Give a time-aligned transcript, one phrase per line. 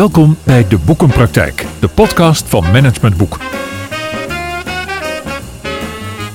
[0.00, 3.38] Welkom bij De Boekenpraktijk, de podcast van Management Boek.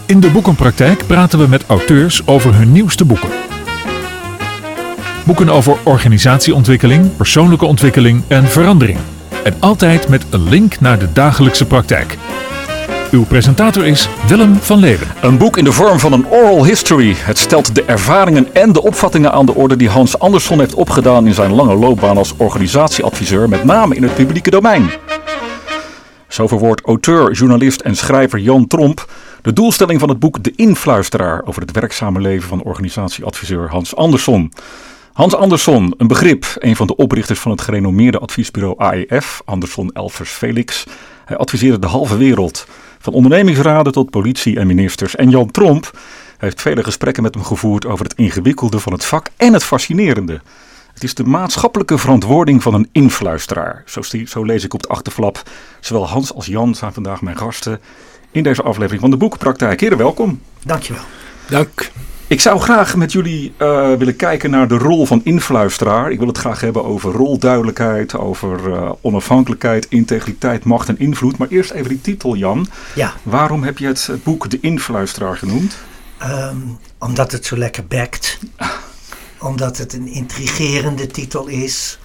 [0.05, 3.29] In De Boekenpraktijk praten we met auteurs over hun nieuwste boeken.
[5.23, 8.99] Boeken over organisatieontwikkeling, persoonlijke ontwikkeling en verandering.
[9.43, 12.17] En altijd met een link naar de dagelijkse praktijk.
[13.11, 15.07] Uw presentator is Willem van Leeuwen.
[15.21, 17.13] Een boek in de vorm van een oral history.
[17.17, 21.27] Het stelt de ervaringen en de opvattingen aan de orde die Hans Andersson heeft opgedaan
[21.27, 24.89] in zijn lange loopbaan als organisatieadviseur, met name in het publieke domein.
[26.27, 29.05] Zo verwoordt auteur, journalist en schrijver Jan Tromp
[29.41, 34.51] de doelstelling van het boek De Influisteraar over het werkzame leven van organisatieadviseur Hans Andersson.
[35.13, 40.29] Hans Andersson, een begrip, een van de oprichters van het gerenommeerde adviesbureau AEF, Andersson Elvers
[40.29, 40.83] Felix.
[41.25, 42.67] Hij adviseerde de halve wereld.
[43.05, 45.15] Van ondernemingsraden tot politie en ministers.
[45.15, 45.99] En Jan Tromp
[46.37, 50.41] heeft vele gesprekken met hem gevoerd over het ingewikkelde van het vak en het fascinerende.
[50.93, 53.83] Het is de maatschappelijke verantwoording van een influisteraar.
[53.85, 55.43] Zo, zo lees ik op de achterflap.
[55.79, 57.79] Zowel Hans als Jan zijn vandaag mijn gasten
[58.31, 59.79] in deze aflevering van de Boekenpraktijk.
[59.79, 60.41] Heren, welkom.
[60.63, 61.03] Dankjewel.
[61.49, 61.91] Dank.
[62.27, 66.11] Ik zou graag met jullie uh, willen kijken naar de rol van influisteraar.
[66.11, 71.37] Ik wil het graag hebben over rolduidelijkheid, over uh, onafhankelijkheid, integriteit, macht en invloed.
[71.37, 72.67] Maar eerst even die titel, Jan.
[72.95, 73.13] Ja.
[73.23, 75.77] Waarom heb je het boek De Influisteraar genoemd?
[76.23, 78.39] Um, omdat het zo lekker bekt.
[79.39, 81.99] omdat het een intrigerende titel is.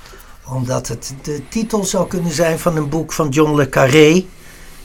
[0.47, 4.25] Omdat het de titel zou kunnen zijn van een boek van John le Carré.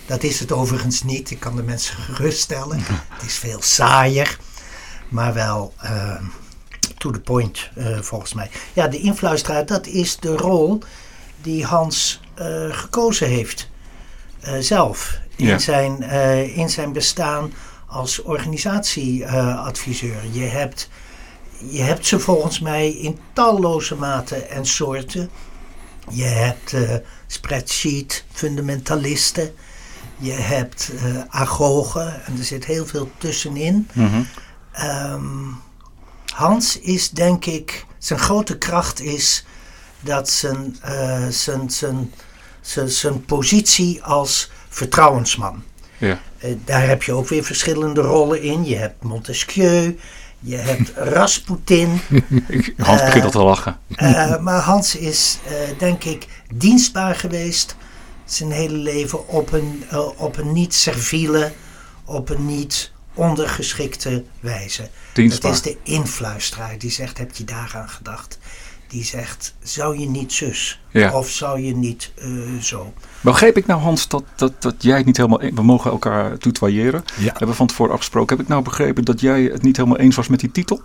[0.05, 1.31] Dat is het overigens niet.
[1.31, 2.79] Ik kan de mensen geruststellen.
[3.15, 4.37] Het is veel saaier
[5.15, 6.15] maar wel uh,
[6.97, 8.49] to the point uh, volgens mij.
[8.73, 10.79] Ja, de influisteraar, dat is de rol
[11.41, 13.69] die Hans uh, gekozen heeft
[14.59, 15.57] zelf in, ja.
[15.57, 16.01] zijn,
[16.53, 17.53] in zijn bestaan
[17.87, 20.17] als organisatieadviseur.
[20.31, 20.89] je, hebt,
[21.69, 25.29] je hebt ze volgens mij in talloze maten en soorten.
[26.09, 26.75] Je hebt
[27.27, 29.53] spreadsheet fundamentalisten.
[30.17, 30.91] Je hebt
[31.29, 33.87] agogen en er zit heel veel tussenin.
[33.93, 34.27] Mm -hmm.
[34.83, 35.63] Um,
[36.35, 39.45] Hans is denk ik, zijn grote kracht is
[39.99, 42.13] dat zijn, uh, zijn, zijn,
[42.61, 45.63] zijn, zijn positie als vertrouwensman.
[45.97, 46.19] Ja.
[46.43, 48.65] Uh, daar heb je ook weer verschillende rollen in.
[48.65, 49.99] Je hebt Montesquieu,
[50.39, 52.01] je hebt Rasputin.
[52.77, 53.79] Hans begint al te lachen.
[53.97, 55.39] Uh, maar Hans is
[55.77, 57.75] denk ik dienstbaar geweest
[58.25, 59.83] zijn hele leven op een,
[60.17, 61.51] op een niet serviele,
[62.05, 64.89] op een niet ondergeschikte wijze.
[65.13, 65.51] Dienstbaar.
[65.51, 68.39] Het is de influisteraar die zegt, heb je daaraan gedacht?
[68.87, 70.81] Die zegt, zou je niet zus?
[70.91, 71.17] Ja.
[71.17, 72.93] Of zou je niet uh, zo?
[73.21, 75.39] Begreep ik nou Hans dat, dat, dat jij het niet helemaal...
[75.39, 77.03] We mogen elkaar tutoyeren.
[77.17, 77.23] Ja.
[77.23, 78.35] Hebben we van tevoren afgesproken.
[78.35, 80.81] Heb ik nou begrepen dat jij het niet helemaal eens was met die titel?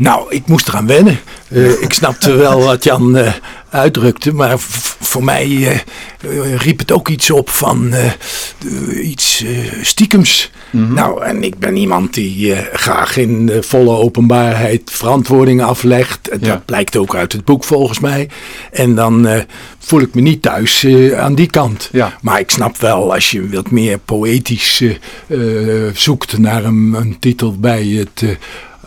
[0.00, 1.18] Nou, ik moest eraan wennen.
[1.48, 3.32] Uh, ik snapte wel wat Jan uh,
[3.70, 4.54] uitdrukte, maar
[5.00, 7.92] voor mij uh, riep het ook iets op van
[9.02, 9.44] iets
[9.82, 10.50] stiekems.
[10.70, 10.82] Mhm.
[10.82, 10.94] Mm -hmm.
[10.94, 16.28] Nou, en ik ben iemand die graag in volle openbaarheid verantwoordingen aflegt.
[16.30, 16.38] Ja.
[16.38, 18.28] Dat blijkt ook uit het boek volgens mij.
[18.72, 19.44] En dan
[19.78, 20.86] voel ik me niet thuis
[21.16, 21.88] aan die kant.
[21.92, 22.18] Ja.
[22.22, 24.82] Maar ik snap wel, als je wat meer poëtisch
[25.92, 28.24] zoekt naar een, een, titel bij het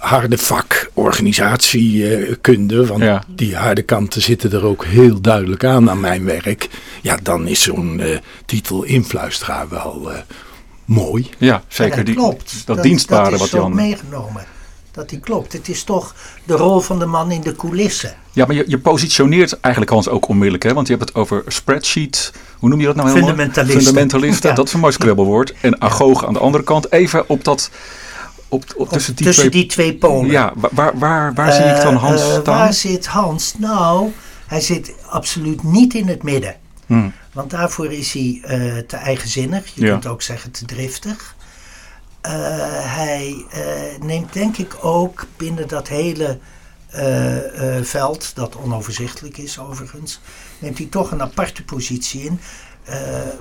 [0.03, 3.23] harde vak organisatiekunde, want Ja.
[3.27, 6.69] die harde kanten zitten er ook heel duidelijk aan aan mijn werk.
[7.01, 10.17] Ja, dan is zo'n eh, titel influisteraar wel eh,
[10.85, 11.29] mooi.
[11.37, 11.95] Ja, zeker.
[11.95, 12.61] dat Die, klopt.
[12.65, 13.75] dat, dienstbare dat is wat zo Jan...
[13.75, 14.45] meegenomen.
[14.91, 15.53] Dat die klopt.
[15.53, 18.13] Het is toch de rol van de man in de coulissen.
[18.31, 20.73] Ja, maar je, je positioneert eigenlijk Hans ook onmiddellijk, hè?
[20.73, 22.33] Want je hebt het over spreadsheet.
[22.57, 23.29] Hoe noem je dat nou helemaal?
[23.29, 23.83] Fundamentalisten.
[23.83, 24.55] Fundamentalisten, Ja.
[24.55, 25.53] dat is een mooi scrabblewoord.
[25.61, 26.91] En agoog aan de andere kant.
[26.91, 27.69] Even op dat...
[28.53, 29.61] Op, op, tussen die Tussen twee...
[29.61, 30.31] die twee polen.
[30.31, 32.57] Ja, waar, waar, waar, zie ik dan Eh, Hans eh, staan?
[32.57, 33.53] Waar zit Hans?
[33.57, 34.11] Nou,
[34.47, 36.55] hij zit absoluut niet in het midden.
[36.85, 37.13] Hmm.
[37.33, 39.75] Want daarvoor is hij eh, te eigenzinnig.
[39.75, 39.91] Je Ja.
[39.91, 41.35] kunt ook zeggen te driftig.
[42.81, 43.45] Hij
[44.01, 46.39] neemt denk ik ook binnen dat hele
[47.81, 50.19] veld, dat onoverzichtelijk is overigens,
[50.59, 52.39] neemt hij toch een aparte positie in.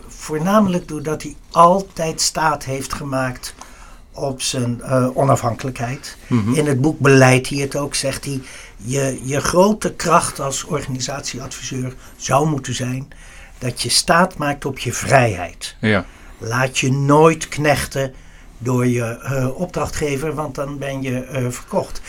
[0.09, 3.55] Voornamelijk doordat hij altijd staat heeft gemaakt
[4.13, 6.17] op zijn eh, onafhankelijkheid.
[6.27, 6.55] Mhm.
[6.55, 8.41] In het boek beleidt hij het ook, zegt hij.
[8.77, 13.09] Je, je grote kracht als organisatieadviseur zou moeten zijn
[13.59, 15.77] dat je staat maakt op je vrijheid.
[15.81, 16.05] Ja,
[16.39, 18.15] Laat je nooit knechten
[18.59, 22.01] door je eh, opdrachtgever, want dan ben je eh, verkocht.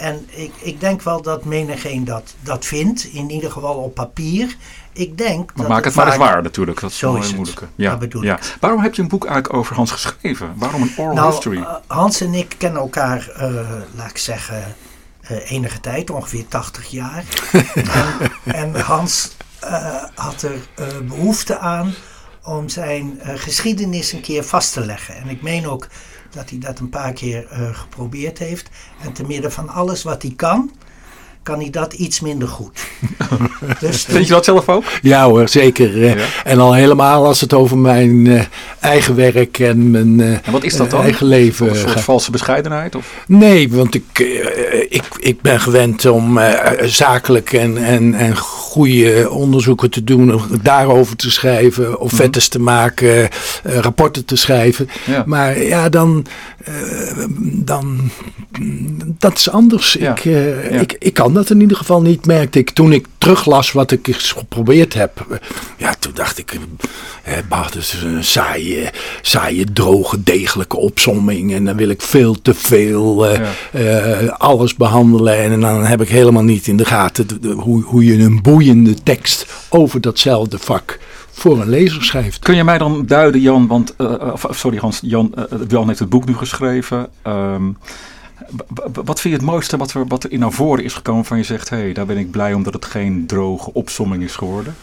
[0.00, 4.56] En ik, ik denk wel dat menigeen dat, dat vindt, in ieder geval op papier.
[4.92, 6.80] Ik denk maar dat maak het maar eens waar natuurlijk.
[6.80, 7.66] Dat is wel moeilijke.
[7.74, 8.36] Ja, Dat bedoel ja.
[8.36, 8.56] ik.
[8.60, 10.52] Waarom heb je een boek eigenlijk over Hans geschreven?
[10.56, 11.58] Waarom een oral Nou, history?
[11.60, 13.50] eh, Hans en ik kennen elkaar, eh,
[13.96, 14.74] laat ik zeggen,
[15.20, 17.24] eh, enige tijd, ongeveer 80 jaar.
[18.44, 19.36] en, en Hans
[20.14, 20.58] had er
[21.04, 21.94] behoefte aan
[22.42, 25.16] om zijn geschiedenis een keer vast te leggen.
[25.16, 25.86] En ik meen ook
[26.30, 28.70] dat hij dat een paar keer geprobeerd heeft.
[29.02, 30.70] En te midden van alles wat hij kan,
[31.42, 32.86] kan hij dat iets minder goed.
[33.80, 34.84] dus Vind je dat zelf ook?
[35.02, 36.04] Ja hoor, zeker.
[36.04, 36.22] Eh.
[36.44, 38.42] En al helemaal als het over mijn uh,
[38.80, 41.02] eigen werk en mijn uh, en wat is dat dan?
[41.02, 42.94] eigen leven Een soort valse bescheidenheid?
[42.94, 43.24] Of?
[43.26, 44.18] Nee, want ik,
[44.88, 46.40] ik, ik ben gewend om
[46.80, 53.28] zakelijk en, en, en goede onderzoeken te doen, daarover te schrijven, offertes mm te maken,
[53.62, 54.88] rapporten te schrijven.
[55.06, 55.22] Ja.
[55.26, 56.26] Maar ja, dan,
[57.42, 58.10] dan
[59.18, 59.96] dat is anders.
[59.96, 60.24] Ik,
[60.70, 62.70] ik, ik kan dat in ieder geval niet, merkte ik.
[62.70, 65.40] Toen ik teruglas wat ik geprobeerd heb.
[65.76, 66.58] Ja, toen dacht ik,
[67.22, 68.90] het is een saaie,
[69.22, 71.52] saaie, droge, degelijke opsomming.
[71.54, 73.40] En dan wil ik veel te veel uh,
[73.74, 75.38] uh, alles behandelen.
[75.38, 79.46] En dan heb ik helemaal niet in de gaten hoe, hoe je een boeiende tekst
[79.68, 80.98] over datzelfde vak
[81.30, 82.38] voor een lezer schrijft.
[82.38, 85.34] Kun je mij dan duiden, Jan, want, uh, sorry Hans, Jan,
[85.68, 87.08] Jan heeft het boek nu geschreven.
[87.26, 87.76] Um,
[88.92, 91.36] wat vind je het mooiste wat er, wat er in naar voren is gekomen van
[91.36, 94.76] je zegt, hé, hey, daar ben ik blij omdat het geen droge opsomming is geworden?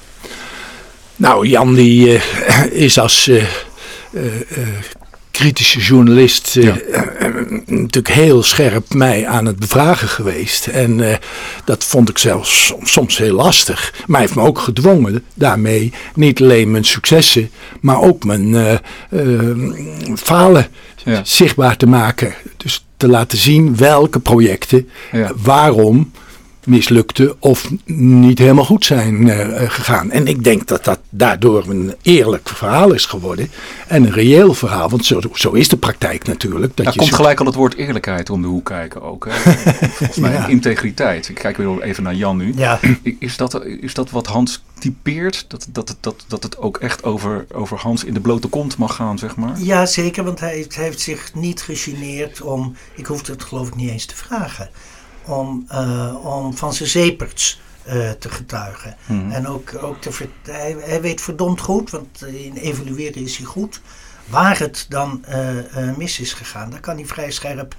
[1.16, 3.44] Nou, Jan die uh, is als uh,
[4.12, 4.24] uh,
[5.32, 6.58] kritische journalist
[7.66, 10.68] natuurlijk heel scherp mij aan het bevragen geweest.
[10.68, 11.20] En
[11.66, 13.94] dat vond ik zelfs soms heel lastig.
[13.98, 17.50] Maar hij heeft me ook gedwongen daarmee niet alleen mijn successen,
[17.82, 18.80] maar ook mijn
[20.16, 20.68] falen
[21.04, 21.22] ja.
[21.24, 22.34] zichtbaar te maken.
[22.58, 24.90] Dus te laten zien welke projecten
[25.36, 26.12] waarom
[26.68, 30.12] mislukte of niet helemaal goed zijn uh, gegaan.
[30.12, 33.50] En ik denk dat dat daardoor een eerlijk verhaal is geworden.
[33.88, 36.78] En een reëel verhaal, want zo, zo is de praktijk natuurlijk.
[36.78, 39.28] Dat je komt gelijk al het woord eerlijkheid om de hoek kijken ook.
[39.30, 39.52] Hè?
[39.90, 41.30] Volgens mij integriteit.
[41.30, 42.54] Ik kijk weer even naar Jan nu.
[42.56, 42.80] Ja.
[43.20, 45.46] Is, dat, is dat wat Hans typeert?
[45.48, 48.96] Dat, dat, dat, dat het ook echt over, over Hans in de blote kont mag
[48.96, 49.60] gaan, zeg maar?
[49.60, 50.24] Ja, zeker.
[50.24, 52.76] Want hij heeft, heeft zich niet gegeneerd om...
[52.96, 54.70] Ik hoefde het geloof ik niet eens te vragen
[55.28, 58.96] om, uh, om van zijn zeeperts uh, te getuigen.
[59.06, 59.32] Mhm.
[59.32, 63.82] En ook, ook te hij, hij, weet verdomd goed, want in evalueren is hij goed,
[64.26, 66.70] waar het dan uh, mis is gegaan.
[66.70, 67.76] Daar kan hij vrij scherp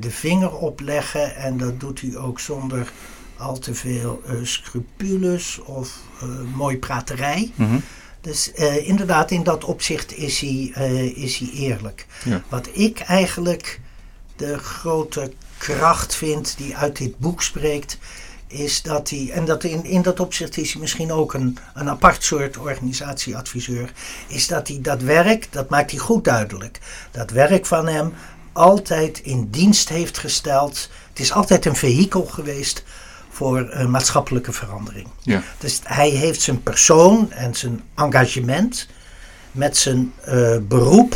[0.00, 2.92] de vinger op leggen en dat doet hij ook zonder
[3.36, 5.98] al te veel scrupules of
[6.54, 7.52] mooi praterij.
[7.54, 7.78] Mhm.
[8.20, 10.64] Dus inderdaad, in dat opzicht is hij,
[11.14, 12.06] is hij eerlijk.
[12.48, 13.80] Wat ik eigenlijk
[14.36, 15.32] de grote
[15.62, 17.98] kracht vind die uit dit boek spreekt,
[18.46, 21.88] is dat hij, en dat in, in dat opzicht is hij misschien ook een, een
[21.88, 23.92] apart soort organisatieadviseur,
[24.26, 26.78] is dat hij dat werk, dat maakt hij goed duidelijk,
[27.10, 28.12] dat werk van hem
[28.52, 30.88] altijd in dienst heeft gesteld.
[31.08, 32.84] Het is altijd een vehikel geweest
[33.30, 35.06] voor maatschappelijke verandering.
[35.20, 35.42] Ja.
[35.58, 38.88] Dus hij heeft zijn persoon en zijn engagement
[39.52, 41.14] met zijn uh, beroep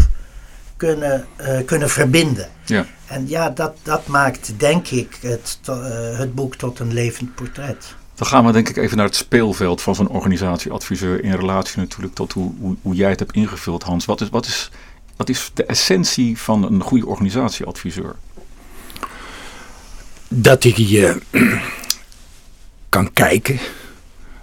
[0.76, 2.49] kunnen, uh, kunnen verbinden.
[2.64, 2.87] Ja.
[3.06, 7.94] En ja, dat, dat maakt denk ik het, uh, het boek tot een levend portret.
[8.14, 12.14] Dan gaan we denk ik even naar het speelveld van zo'n organisatieadviseur in relatie natuurlijk
[12.14, 14.05] tot hoe, hoe, hoe, jij het hebt ingevuld, Hans.
[14.05, 14.70] Wat is, wat, is,
[15.17, 18.14] wat is de essentie van een goede organisatieadviseur?
[20.28, 21.16] Dat hij uh,
[22.88, 23.59] kan kijken,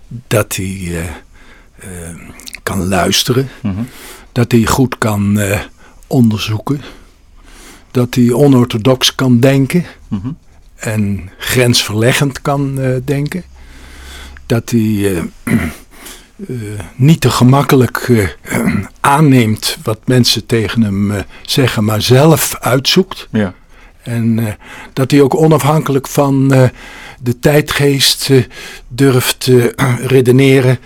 [0.08, 1.08] dat hij
[1.86, 2.16] uh,
[2.64, 3.88] kan luisteren, mm -hmm.
[4.32, 5.40] dat hij goed kan
[6.14, 6.82] onderzoeken.
[7.92, 9.86] Dat hij onorthodox kan denken.
[10.08, 10.32] Mhm.
[10.76, 13.44] En grensverleggend kan uh, denken.
[14.46, 15.22] Dat hij uh,
[16.36, 18.12] uh, niet te gemakkelijk
[19.00, 23.28] aanneemt wat mensen tegen hem zeggen, maar zelf uitzoekt.
[23.32, 23.54] Ja.
[24.02, 24.58] En
[24.94, 26.48] dat hij ook onafhankelijk van
[27.22, 28.30] de tijdgeest
[28.88, 29.74] durft te
[30.16, 30.80] redeneren.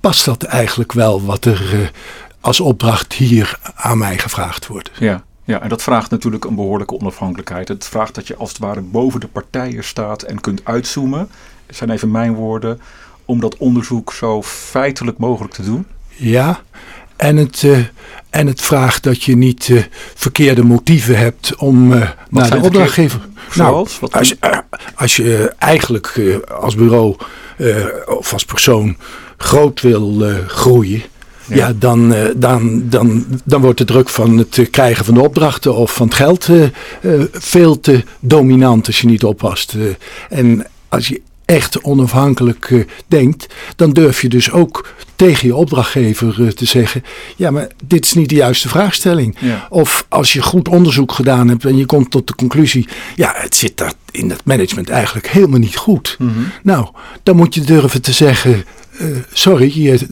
[0.00, 1.92] Past dat eigenlijk wel wat er
[2.42, 4.90] als opdracht hier aan mij gevraagd wordt.
[4.98, 5.24] Ja.
[5.44, 7.68] Ja, en dat vraagt natuurlijk een behoorlijke onafhankelijkheid.
[7.68, 11.28] Het vraagt dat je als het ware boven de partijen staat en kunt uitzoomen.
[11.66, 12.80] Dat zijn even mijn woorden.
[13.24, 15.86] Om dat onderzoek zo feitelijk mogelijk te doen.
[16.08, 16.60] Ja,
[17.16, 17.78] en het, uh,
[18.30, 19.82] en het vraagt dat je niet uh,
[20.14, 23.20] verkeerde motieven hebt om uh, naar de opdrachtgever.
[23.54, 24.62] Nou, als, je,
[24.94, 27.16] als je eigenlijk als bureau
[28.06, 28.96] of als persoon
[29.36, 31.02] groot wil groeien
[31.48, 35.74] ja, dan, uh, dan, dan, dan wordt de druk van het krijgen van de opdrachten
[35.74, 36.64] of van het geld uh,
[37.32, 39.76] veel te dominant als je niet oppast.
[40.28, 43.46] en als je echt onafhankelijk denkt,
[43.76, 47.04] dan durf je dus ook tegen je opdrachtgever te zeggen:
[47.36, 49.36] Ja, maar dit is niet de juiste vraagstelling.
[49.38, 49.66] Ja.
[49.70, 53.54] Of als je goed onderzoek gedaan hebt en je komt tot de conclusie: Ja, het
[53.54, 56.16] zit daar in het management eigenlijk helemaal niet goed.
[56.18, 56.52] Mm -hmm.
[56.62, 56.86] Nou,
[57.22, 58.64] dan moet je durven te zeggen:
[59.32, 60.06] sorry, je,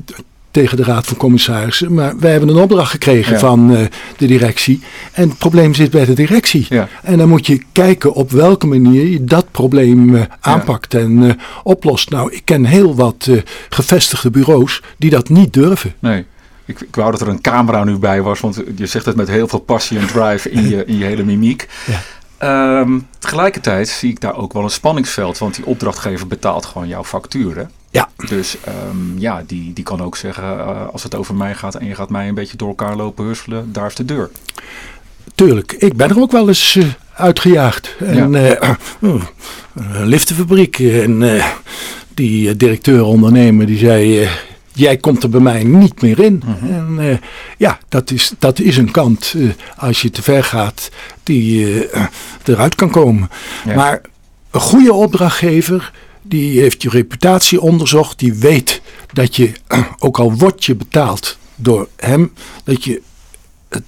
[0.50, 1.95] tegen de Raad van Commissarissen.
[1.95, 3.80] Maar wij hebben een opdracht gekregen van uh,
[4.16, 4.83] de directie.
[5.12, 6.66] En het probleem zit bij de directie.
[6.69, 6.88] Ja.
[7.02, 11.33] En dan moet je kijken op welke manier je dat probleem uh, aanpakt en uh,
[11.62, 12.11] oplost.
[12.11, 13.30] Nou, ik ken heel wat
[13.69, 15.95] gevestigde bureaus die dat niet durven.
[15.99, 16.25] Nee.
[16.64, 19.28] Ik, ik wou dat er een camera nu bij was, want je zegt het met
[19.28, 21.69] heel veel passie en drive in je, in je hele mimiek.
[21.87, 22.80] Ja.
[22.80, 27.04] Um, tegelijkertijd zie ik daar ook wel een spanningsveld, want die opdrachtgever betaalt gewoon jouw
[27.04, 27.71] facturen.
[27.90, 28.09] Ja.
[28.28, 28.56] Dus
[28.90, 31.94] um, ja, die, die kan ook zeggen, uh, als het over mij gaat en je
[31.94, 34.30] gaat mij een beetje door elkaar lopen husselen, daar is de deur.
[35.35, 37.97] Tuurlijk, ik ben er ook wel eens uh, uitgejaagd.
[37.99, 38.78] En, ja.
[39.00, 39.23] uh,
[39.75, 41.42] een liftenfabriek en
[42.14, 44.28] die directeur-ondernemer die zei
[44.73, 46.42] jij komt er bij mij niet meer in.
[46.44, 46.99] Mhm.
[46.99, 47.20] En
[47.56, 49.35] ja, dat is, dat is een kant,
[49.76, 50.90] als je te ver gaat,
[51.23, 51.88] die
[52.44, 53.30] eruit kan komen.
[53.64, 53.75] Ja.
[53.75, 54.00] Maar
[54.50, 55.92] een goede opdrachtgever,
[56.30, 58.80] die heeft je reputatie onderzocht, die weet
[59.12, 59.52] dat je,
[59.99, 62.32] ook al wordt je betaald door hem,
[62.64, 63.02] dat je
[63.68, 63.82] het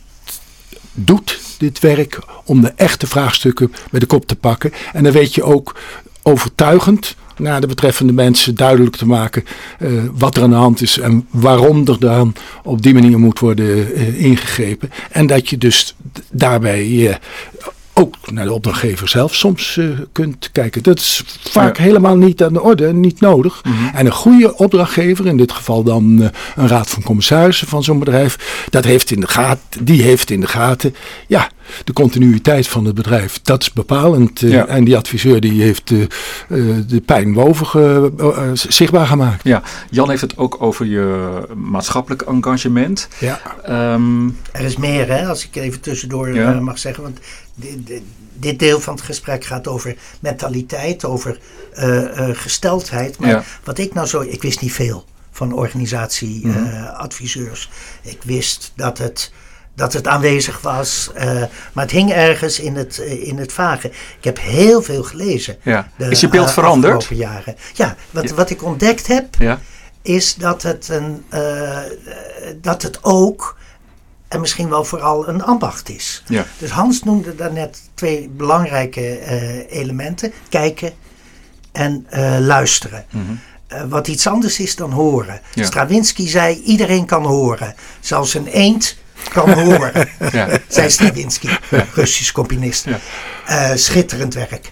[0.93, 4.73] doet, dit werk, om de echte vraagstukken bij de kop te pakken.
[4.93, 5.77] En dan weet je ook
[6.23, 9.45] overtuigend naar de betreffende mensen duidelijk te maken
[9.79, 13.39] uh, wat er aan de hand is en waarom er dan op die manier moet
[13.39, 14.91] worden uh, ingegrepen.
[15.11, 15.95] En dat je dus
[16.31, 17.15] daarbij uh,
[17.95, 19.81] ook naar de opdrachtgever zelf soms
[20.13, 20.83] kunt kijken.
[20.83, 21.83] Dat is vaak ja.
[21.83, 23.61] helemaal niet aan de orde en niet nodig.
[23.65, 23.91] Mm -hmm.
[23.95, 28.65] En een goede opdrachtgever, in dit geval dan een raad van commissarissen van zo'n bedrijf,
[28.71, 30.95] dat heeft in de gaten, die heeft in de gaten,
[31.27, 31.49] ja,
[31.85, 34.43] de continuïteit van het bedrijf, dat is bepalend.
[34.43, 34.67] Uh, Ja.
[34.67, 36.01] En die adviseur die heeft uh,
[36.49, 39.45] uh, de pijn boven ge, uh, zichtbaar gemaakt.
[39.45, 43.09] Ja, Jan heeft het ook over je maatschappelijk engagement.
[43.19, 43.41] Ja.
[43.95, 46.55] Um, Er is meer, hè, als ik even tussendoor Ja.
[46.55, 47.03] uh, mag zeggen.
[47.03, 47.19] Want
[47.55, 51.39] dit, deel van het gesprek gaat over mentaliteit, over
[51.79, 53.19] uh, uh, gesteldheid.
[53.19, 53.43] Maar Ja.
[53.65, 54.21] wat ik nou zo.
[54.21, 55.57] Ik wist niet veel van Mhm.
[55.59, 57.71] organisatieadviseurs.
[58.03, 59.33] ik wist dat het.
[59.75, 61.23] Dat het aanwezig was, uh,
[61.73, 63.89] maar het hing ergens in het, in het vage.
[63.89, 65.57] Ik heb heel veel gelezen.
[65.63, 65.91] ja.
[65.99, 66.95] Is je beeld veranderd?
[66.97, 67.57] afgelopen jaren.
[67.75, 68.35] Ja, wat, Ja.
[68.35, 69.37] wat ik ontdekt heb,
[70.03, 71.25] is dat het, een,
[72.61, 73.57] dat het ook,
[74.33, 76.23] en misschien wel vooral een ambacht is.
[76.27, 76.47] Ja.
[76.59, 80.93] Dus Hans noemde daarnet twee belangrijke uh, elementen: kijken
[81.73, 83.05] en uh, luisteren.
[83.11, 83.23] Mhm.
[83.73, 85.41] Uh, wat iets anders is dan horen.
[85.55, 85.65] Ja.
[85.65, 87.75] Stravinsky zei: iedereen kan horen.
[88.01, 88.97] Zelfs een eend
[89.33, 90.09] kan horen.
[90.33, 90.49] Ja.
[90.69, 91.49] Zei Stravinsky,
[91.95, 92.87] Russisch componist.
[93.75, 94.71] Schitterend werk.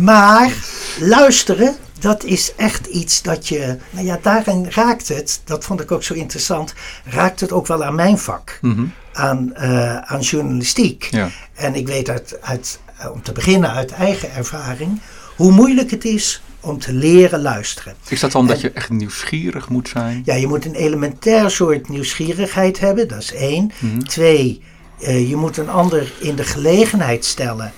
[0.00, 0.52] Maar
[0.98, 3.76] luisteren, dat is echt iets dat je.
[3.90, 7.84] Nou ja, daarin raakt het, dat vond ik ook zo interessant, raakt het ook wel
[7.84, 8.58] aan mijn vak.
[8.60, 8.84] Mhm.
[9.12, 11.08] Aan, uh, aan journalistiek.
[11.10, 11.30] Ja.
[11.54, 12.80] En ik weet uit, uit,
[13.12, 15.00] om te beginnen uit eigen ervaring,
[15.36, 17.94] hoe moeilijk het is om te leren luisteren.
[18.08, 20.22] Is dat dan dat je echt nieuwsgierig moet zijn?
[20.24, 23.70] Ja, je moet een elementair soort nieuwsgierigheid hebben, dat is één.
[23.78, 23.98] Mhm.
[23.98, 24.62] Twee,
[25.00, 27.72] eh, je moet een ander in de gelegenheid stellen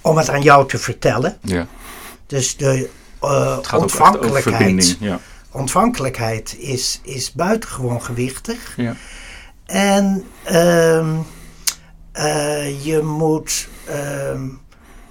[0.00, 1.38] om het aan jou te vertellen.
[1.42, 1.66] Ja.
[2.26, 2.90] Dus de
[3.20, 4.96] eh, ontvankelijkheid.
[5.00, 5.20] Ja.
[5.50, 8.74] ontvankelijkheid is, is buitengewoon gewichtig.
[8.76, 8.96] Ja.
[9.66, 11.16] En ehm,
[12.12, 14.48] eh, je moet, ehm,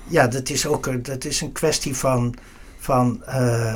[0.08, 2.36] ja, dat is ook een, dat is een kwestie van,
[2.80, 3.76] van eh,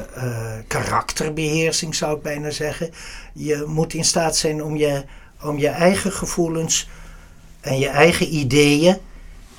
[0.68, 2.90] karakterbeheersing, zou ik bijna zeggen.
[3.34, 5.04] Je moet in staat zijn om je,
[5.42, 6.90] om je eigen gevoelens
[7.62, 8.98] en je eigen ideeën,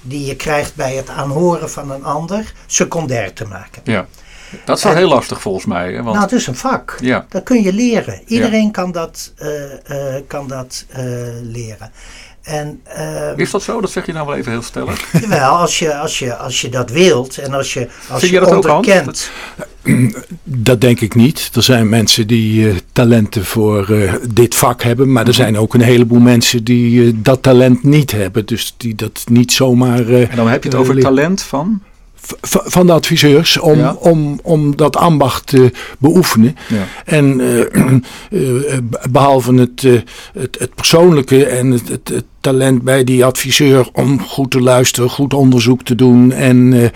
[0.03, 3.83] die je krijgt bij het aanhoren van een ander, secundair te maken.
[3.85, 4.07] ja.
[4.65, 5.87] Dat is wel En- heel lastig volgens mij.
[5.93, 6.03] Hè?
[6.03, 6.97] Want, Nou, het is een vak.
[7.01, 7.27] ja.
[7.29, 8.21] Dat kun je leren.
[8.27, 11.03] Iedereen kan dat, eh, eh, kan dat eh,
[11.43, 11.93] leren.
[12.51, 13.81] En ehm, Is dat zo?
[13.81, 15.13] Dat zeg je nou wel even heel stellig.
[15.21, 18.41] Jawel, als je, als, je, als je dat wilt en als je, als Vind je
[18.41, 19.31] je dat onderkent.
[20.45, 21.51] Dat denk ik niet.
[21.55, 25.13] Er zijn mensen die uh, talenten voor uh, dit vak hebben.
[25.13, 28.47] Maar er zijn ook een heleboel mensen die uh, dat talent niet hebben.
[28.47, 30.09] Dus die dat niet zomaar...
[30.09, 31.83] En dan heb je het over uh, talent van?
[32.43, 33.97] Van de adviseurs om, Ja.
[33.99, 36.57] om, om dat ambacht te beoefenen.
[36.69, 36.87] Ja.
[37.05, 37.41] En
[38.31, 38.79] uh,
[39.11, 40.01] behalve het, uh,
[40.39, 45.11] het, het, persoonlijke en het, het, het, talent bij die adviseur om goed te luisteren,
[45.11, 46.91] goed onderzoek te doen en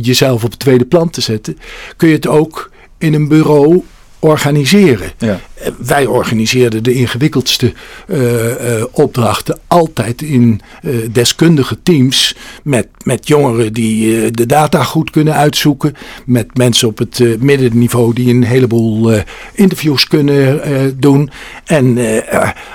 [0.00, 1.58] jezelf op het tweede plan te zetten,
[1.96, 3.82] kun je het ook in een bureau
[4.18, 5.10] organiseren.
[5.18, 5.40] Ja.
[5.78, 7.72] Wij organiseerden de ingewikkeldste
[8.06, 15.10] uh, uh, opdrachten altijd in uh, deskundige teams met, met jongeren die de data goed
[15.10, 15.94] kunnen uitzoeken,
[16.26, 19.22] met mensen op het middenniveau die een heleboel
[19.52, 20.60] interviews kunnen
[21.00, 21.30] doen.
[21.64, 21.98] En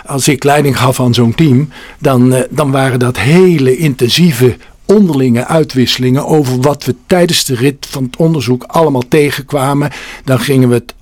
[0.05, 1.69] als ik leiding gaf aan zo'n team,
[1.99, 8.03] dan, dan waren dat hele intensieve onderlinge uitwisselingen over wat we tijdens de rit van
[8.03, 9.91] het onderzoek allemaal tegenkwamen.
[10.23, 10.93] Dan gingen we het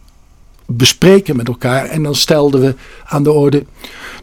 [0.77, 2.75] bespreken met elkaar en dan stelden we
[3.05, 3.65] aan de orde,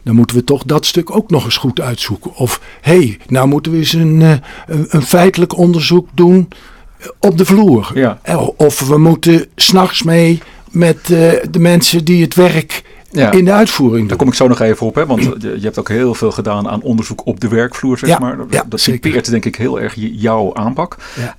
[0.03, 2.35] dan moeten we toch dat stuk ook nog eens goed uitzoeken.
[2.35, 4.31] Of hé, hey, nou moeten we eens een, eh,
[4.67, 6.47] een, een feitelijk onderzoek doen
[7.19, 7.91] op de vloer.
[7.93, 8.19] Ja.
[8.23, 10.41] Eh, Of we moeten s'nachts mee
[10.71, 13.31] met eh, de mensen die het werk Ja.
[13.31, 14.07] in de uitvoering doen.
[14.07, 15.05] Daar kom ik zo nog even op, hè?
[15.05, 18.37] want je hebt ook heel veel gedaan aan onderzoek op de werkvloer, zeg Ja, maar.
[18.49, 20.95] ja, dat typeert denk ik heel erg jouw aanpak.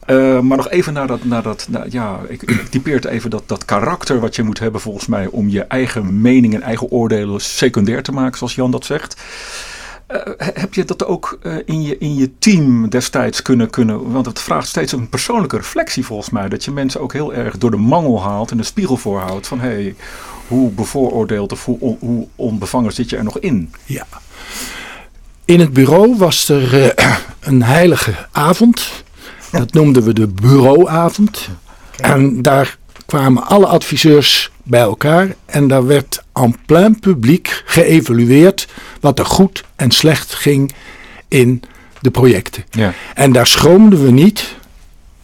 [0.07, 3.43] Eh, maar nog even naar dat, naar dat naar- ja, ik, ik typeert even dat,
[3.47, 7.41] dat karakter wat je moet hebben volgens mij om je eigen mening en eigen oordelen
[7.41, 9.21] secundair te maken, zoals Jan dat zegt.
[10.07, 14.13] Eh, he- heb je dat ook eh, in, je, in je team destijds kunnen, kunnen,
[14.13, 17.59] want het vraagt steeds een persoonlijke reflectie volgens mij, dat je mensen ook heel erg
[17.59, 19.95] door de mangel haalt en de spiegel voorhoudt van hé, hey,
[20.51, 23.73] hoe bevooroordeeld of hoe, on- hoe onbevangen zit je er nog in?
[23.85, 24.07] Ja.
[25.45, 28.91] In het bureau was er eh, een heilige avond.
[29.51, 31.49] Dat noemden we de bureauavond.
[31.97, 35.35] En daar kwamen alle adviseurs bij elkaar.
[35.47, 38.69] En daar werd en plein publiek geëvalueerd
[39.01, 40.73] wat er goed en slecht ging
[41.29, 41.63] in
[42.01, 42.65] de projecten.
[42.71, 42.93] Ja.
[43.15, 44.55] En daar schroomden we niet,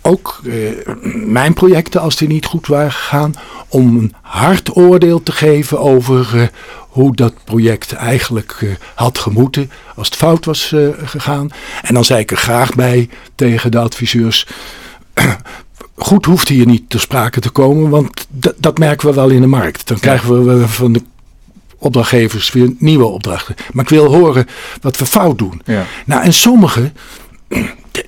[0.07, 0.95] ook eh,
[1.27, 3.35] mijn projecten als die niet goed waren gegaan,
[3.69, 6.47] om een hard oordeel te geven over eh,
[6.89, 11.51] hoe dat project eigenlijk eh, had gemoeten als het fout was gegaan.
[11.83, 14.47] En dan zei ik er graag bij tegen de adviseurs.
[15.99, 19.47] Goed hoeft hier niet ter sprake te komen, want dat merken we wel in de
[19.47, 19.89] markt.
[19.89, 21.03] Dan krijgen we van de
[21.79, 23.55] opdrachtgevers weer nieuwe opdrachten.
[23.73, 24.47] Maar ik wil horen
[24.81, 25.63] wat we fout doen.
[25.65, 25.85] Ja.
[26.07, 26.95] Nou, en sommigen,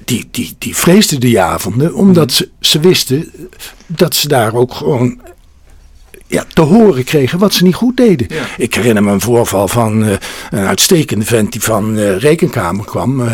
[0.04, 3.32] die, die, die vreesden die avonden, omdat ze, ze wisten
[3.86, 5.20] dat ze daar ook gewoon
[6.28, 8.26] ja, te horen kregen wat ze niet goed deden.
[8.30, 8.42] Ja.
[8.58, 10.12] Ik herinner me een voorval van eh,
[10.50, 13.20] een uitstekende vent die van de rekenkamer kwam.
[13.20, 13.32] eh,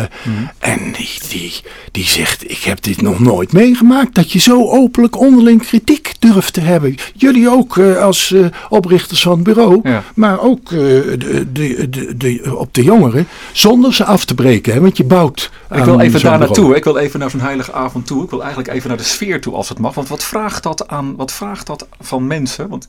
[0.59, 1.53] En die, die,
[1.91, 4.15] die zegt, ik heb dit nog nooit meegemaakt.
[4.15, 6.95] Dat je zo openlijk onderling kritiek durft te hebben.
[7.15, 8.33] Jullie ook als
[8.69, 9.79] oprichters van het bureau.
[9.83, 10.03] Ja.
[10.15, 11.15] Maar ook de,
[11.51, 13.27] de, de, de- op de jongeren.
[13.53, 14.73] Zonder ze af te breken.
[14.73, 16.75] Hè, want je bouwt Ik wil even daar naartoe.
[16.75, 18.23] Ik wil even naar zo'n heilige avond toe.
[18.23, 19.93] Ik wil eigenlijk even naar de sfeer toe als het mag.
[19.93, 21.15] Want wat vraagt dat aan?
[21.15, 22.67] Wat vraagt dat van mensen?
[22.69, 22.84] Want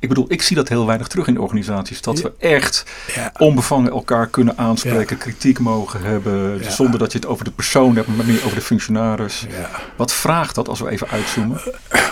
[0.00, 2.00] ik bedoel, ik zie dat heel weinig terug in organisaties.
[2.00, 3.32] Dat we echt Ja.
[3.38, 6.60] onbevangen elkaar kunnen aanspreken, kritiek mogen hebben.
[6.72, 9.46] Zonder dat je het over de persoon hebt, maar meer over de functionaris.
[9.96, 11.60] Wat vraagt dat als we even uitzoomen?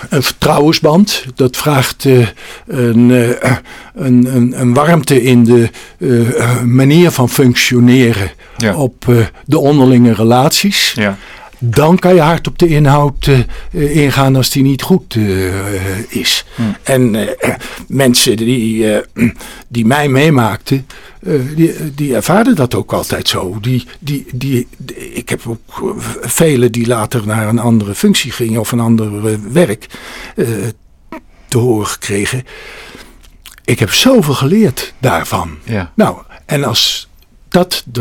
[0.09, 1.25] een vertrouwensband.
[1.35, 2.27] Dat vraagt eh,
[2.67, 3.57] een, eh,
[3.95, 8.31] een, een, een warmte in de eh, manier van functioneren
[8.75, 10.93] op eh, de onderlinge relaties.
[10.93, 11.17] Ja.
[11.63, 13.39] Dan kan je hard op de inhoud eh,
[13.73, 16.45] eh, ingaan als die niet goed eh, is.
[16.83, 17.55] En eh,
[17.89, 18.87] mensen die,
[19.69, 20.87] die mij meemaakten,
[21.55, 23.59] die, die ervaren dat ook altijd zo.
[23.61, 24.69] Die, die, die,
[25.13, 29.87] ik heb ook velen die later naar een andere functie gingen of een ander werk
[31.49, 32.43] te horen gekregen.
[33.65, 35.59] Ik heb zoveel geleerd daarvan.
[35.65, 35.93] Ja.
[35.95, 37.09] Nou, en als
[37.49, 38.01] dat de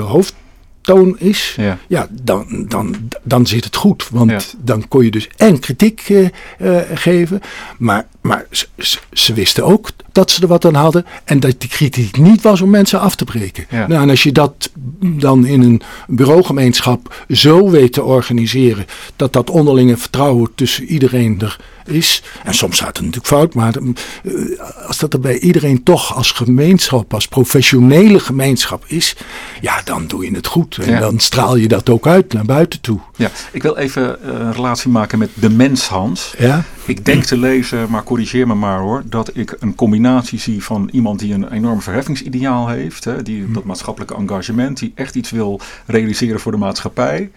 [1.18, 1.78] is, Ja.
[1.88, 4.08] ja, dan, dan, dan zit het goed.
[4.12, 4.40] Want Ja.
[4.58, 6.26] dan kon je dus en kritiek eh,
[6.58, 7.42] eh, geven,
[7.78, 11.56] maar, maar ze, ze- ze wisten ook dat ze er wat aan hadden en dat
[11.60, 13.66] die kritiek niet was om mensen af te breken.
[13.70, 13.88] Ja.
[13.88, 14.70] Nou, en als je dat
[15.02, 21.58] dan in een bureaugemeenschap zo weet te organiseren, dat dat onderlinge vertrouwen tussen iedereen er
[21.86, 26.16] is, en soms staat het natuurlijk fout, maar eh, als dat er bij iedereen toch
[26.16, 29.16] als gemeenschap, als professionele gemeenschap is,
[29.62, 30.78] ja, dan doe je het goed.
[30.78, 31.00] En Ja.
[31.00, 33.00] dan straal je dat ook uit naar buiten toe.
[33.16, 33.32] ja.
[33.52, 36.34] Ik wil even eh, een relatie maken met de mens, Hans.
[36.38, 36.64] Ja?
[36.90, 40.90] Ik denk te lezen, maar corrigeer me maar hoor, dat ik een combinatie zie van
[40.92, 45.60] iemand die een enorm verheffingsideaal heeft, hè, die dat maatschappelijke engagement, die echt iets wil
[45.86, 47.32] realiseren voor de maatschappij.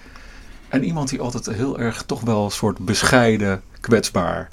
[0.69, 4.49] En iemand die altijd heel erg toch wel een soort bescheiden, kwetsbaar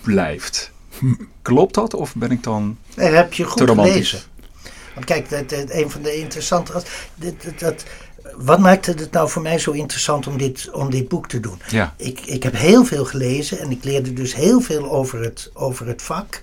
[0.00, 0.70] blijft.
[1.42, 4.10] Klopt dat of ben ik dan heb je te goed romantisch?
[4.10, 4.28] gelezen.
[5.04, 6.82] Kijk, dat, dat- een van de interessante.
[7.58, 7.84] dat,
[8.38, 11.60] wat maakte het nou voor mij zo interessant om dit, om dit boek te doen?
[11.68, 11.94] Ja.
[11.96, 15.86] Ik, ik heb heel veel gelezen en ik leerde dus heel veel over het, over
[15.86, 16.42] het vak.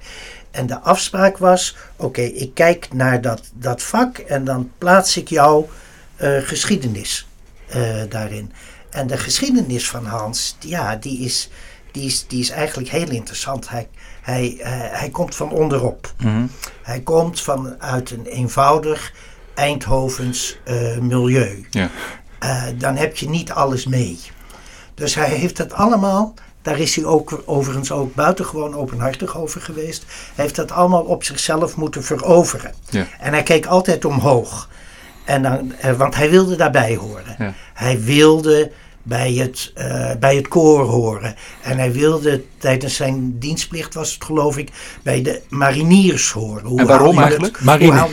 [0.52, 5.30] En de afspraak was: oké, ik kijk naar dat, dat vak en dan plaats ik
[5.30, 5.70] jouw
[6.16, 7.28] eh, geschiedenis
[7.68, 8.52] eh, daarin.
[8.90, 11.50] En de geschiedenis van Hans, ja, die is,
[11.92, 13.70] die is, die is eigenlijk heel interessant.
[13.70, 13.88] Hij,
[14.22, 16.14] hij, eh, hij komt van onderop.
[16.18, 16.46] Mhm.
[16.82, 19.14] Hij komt vanuit een eenvoudig
[19.54, 21.68] Eindhovens eh, milieu.
[21.70, 21.90] Ja.
[22.40, 24.20] Eh, dan heb je niet alles mee.
[24.94, 30.06] Dus hij heeft het allemaal, daar is hij ook overigens ook buitengewoon openhartig over geweest.
[30.36, 32.74] Hij heeft dat allemaal op zichzelf moeten veroveren.
[32.90, 33.08] Ja.
[33.20, 34.70] En hij keek altijd omhoog.
[35.26, 37.36] En dan, eh, want hij wilde daarbij horen.
[37.38, 37.54] Ja.
[37.74, 38.72] Hij wilde
[39.04, 41.36] bij het, eh, bij het koor horen.
[41.62, 44.70] En hij wilde tijdens zijn dienstplicht, was het geloof ik,
[45.04, 46.66] bij de mariniers horen.
[46.66, 47.62] Hoe En waarom het- eigenlijk?
[47.62, 47.92] Marine.
[47.92, 48.10] haal-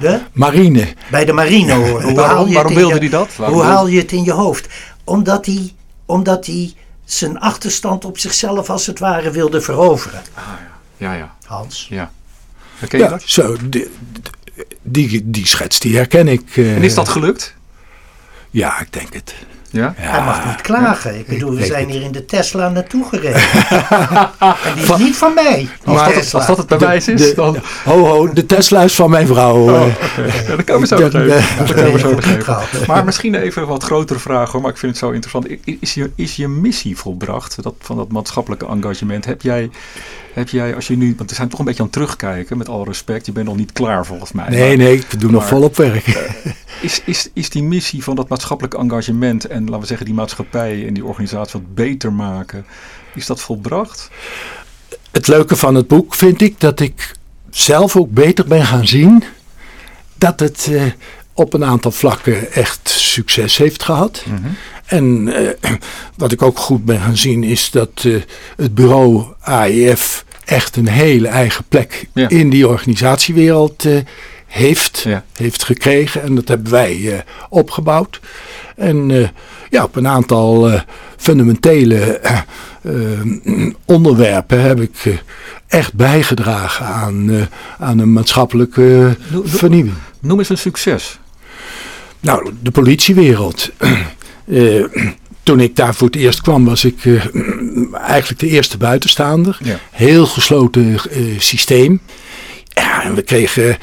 [0.00, 0.20] de?
[0.32, 0.94] Marine.
[1.10, 2.02] Bij de marine horen.
[2.02, 3.36] Hoe Waarom- haal je waarom wilde je- hij dat?
[3.36, 4.68] Waarom hoe haal je het in je hoofd?
[5.04, 5.72] Omdat hij,
[6.06, 6.72] omdat hij
[7.04, 10.22] zijn achterstand op zichzelf als het ware wilde veroveren.
[10.96, 11.34] Ja, ja.
[11.44, 11.86] Hans.
[11.90, 12.10] ja.
[12.78, 13.22] Herken je Ja, dat?
[13.24, 13.56] zo.
[13.70, 13.88] Die,
[14.82, 16.56] die, die schets die herken ik.
[16.56, 17.54] eh, En is dat gelukt?
[18.50, 19.34] Ja, ik denk het.
[19.70, 19.94] Ja?
[19.96, 21.18] Hij mag niet klagen.
[21.18, 21.92] Ik bedoel, we zijn het.
[21.92, 23.42] hier in de Tesla naartoe gereden.
[24.64, 25.68] en die is niet van mij.
[25.84, 26.38] dat, Tesla.
[26.38, 29.56] als dat het bewijs is, de- dan, Ho, ho, de Tesla is van mijn vrouw.
[29.56, 30.48] Oh, eh.
[30.48, 34.70] ja, dat kan we zo eh, Maar misschien even een wat grotere vraag hoor, maar
[34.70, 35.46] ik vind het zo interessant.
[35.80, 39.24] Is je, is je missie volbracht, dat, van dat maatschappelijke engagement?
[39.24, 39.70] Heb jij,
[40.34, 42.68] heb jij, als je nu, want we zijn toch een beetje aan het terugkijken, met
[42.68, 44.48] alle respect, je bent nog niet klaar volgens mij.
[44.48, 46.06] Nee, maar nee, ik doe nog volop werk.
[46.80, 50.86] Is, is, is die missie van dat maatschappelijk engagement en laten we zeggen die maatschappij
[50.86, 52.66] en die organisatie wat beter maken,
[53.14, 54.10] is dat volbracht?
[55.10, 57.14] Het leuke van het boek vind ik dat ik
[57.50, 59.24] zelf ook beter ben gaan zien
[60.14, 60.82] dat het eh,
[61.32, 64.24] op een aantal vlakken echt succes heeft gehad.
[64.90, 65.70] En eh,
[66.16, 68.14] wat ik ook goed ben gaan zien is dat eh,
[68.56, 72.28] het bureau AIF echt een hele eigen plek Ja.
[72.28, 73.96] in die organisatiewereld eh,
[74.46, 75.24] heeft, Ja.
[75.36, 76.22] heeft gekregen.
[76.22, 78.20] En dat hebben wij opgebouwd.
[78.76, 79.30] En
[79.70, 80.80] ja, op een aantal
[81.16, 82.20] fundamentele
[83.84, 85.22] onderwerpen heb ik
[85.66, 87.48] echt bijgedragen aan,
[87.78, 89.94] aan een maatschappelijke vernieuwing.
[90.20, 91.18] Noem eens een succes.
[92.20, 93.70] Nou, de politiewereld.
[94.46, 94.84] Eh,
[95.42, 97.24] toen ik daar voor het eerst kwam, was ik eh,
[98.16, 99.58] eigenlijk de eerste buitenstaander.
[99.62, 99.78] Ja.
[99.90, 102.00] Heel gesloten eh, systeem.
[102.64, 103.76] Ja, en we kregen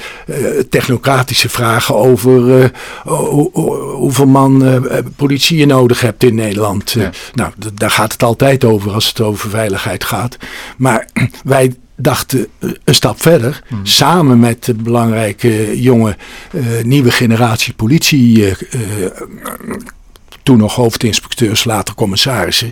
[0.70, 2.72] technocratische vragen over
[3.04, 6.92] hoe- hoe- hoeveel man politie je nodig hebt in Nederland.
[6.92, 7.12] Ja.
[7.34, 10.38] Nou, daar gaat het altijd over als het over veiligheid gaat.
[10.78, 11.08] Maar
[11.44, 12.48] wij dachten
[12.84, 13.86] een stap verder, Hmm.
[13.86, 16.16] samen met de belangrijke jonge
[16.84, 18.54] nieuwe generatie politie,
[20.48, 22.72] toen nog hoofdinspecteurs, later commissarissen.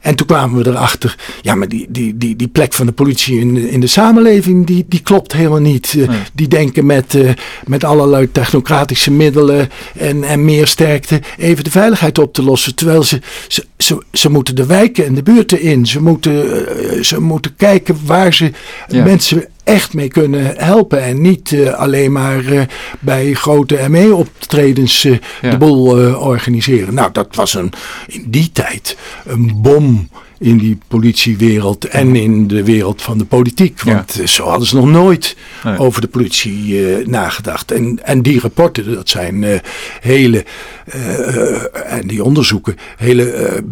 [0.00, 3.40] En toen kwamen we erachter, ja, maar die, die, die, die plek van de politie
[3.40, 5.94] in de, in de samenleving, die, die klopt helemaal niet.
[5.98, 6.08] Eh.
[6.32, 7.30] Die denken met, eh,
[7.66, 12.74] met allerlei technocratische middelen en, en meer sterkte even de veiligheid op te lossen.
[12.74, 15.86] Terwijl ze, ze, ze, ze moeten de wijken en de buurten in.
[15.86, 18.52] Ze moeten, eh, ze moeten kijken waar ze
[18.88, 19.04] Ja.
[19.04, 21.02] mensen echt mee kunnen helpen.
[21.02, 22.60] En niet eh, alleen maar eh,
[23.00, 25.50] bij grote ME-optredens eh, Ja.
[25.50, 26.94] de boel organiseren.
[26.94, 27.72] Nou, dat was een,
[28.06, 33.82] in die tijd een bom in die politiewereld en in de wereld van de politiek.
[33.82, 35.78] Want eh, zo hadden ze nog nooit Nee.
[35.78, 37.72] over de politie eh, nagedacht.
[37.72, 39.58] En, en die rapporten, dat zijn eh,
[40.00, 40.44] hele,
[41.86, 43.62] en die onderzoeken, hele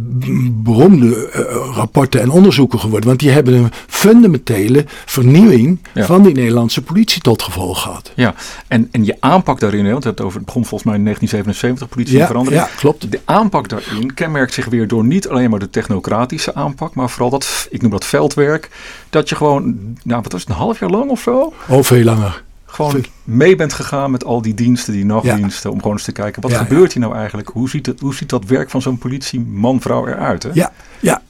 [0.53, 1.29] beroemde
[1.75, 3.09] rapporten en onderzoeken geworden.
[3.09, 6.05] Want die hebben een fundamentele vernieuwing Ja.
[6.07, 8.13] van die Nederlandse politie tot gevolg gehad.
[8.15, 8.35] Ja,
[8.69, 11.89] en, en je aanpak daarin, hè, want het, over, het begon volgens mij in 1977,
[11.89, 12.63] politie Ja, verandering.
[12.63, 13.11] ja, klopt.
[13.11, 17.31] De aanpak daarin kenmerkt zich weer door niet alleen maar de technocratische aanpak, maar vooral
[17.31, 18.71] dat, ik noem dat veldwerk,
[19.11, 19.65] dat je gewoon,
[20.03, 22.43] nou wat was het, een half jaar lang of zo, Of veel langer.
[22.65, 26.43] gewoon mee bent gegaan met al die diensten, die nachtdiensten, om gewoon eens te kijken,
[26.43, 27.49] wat Ja, gebeurt hier nou eigenlijk?
[27.53, 30.43] Hoe ziet, het, hoe ziet dat werk van zo'n politieman, vrouw eruit?
[30.43, 30.51] Hè?
[30.53, 31.23] Ja, ja.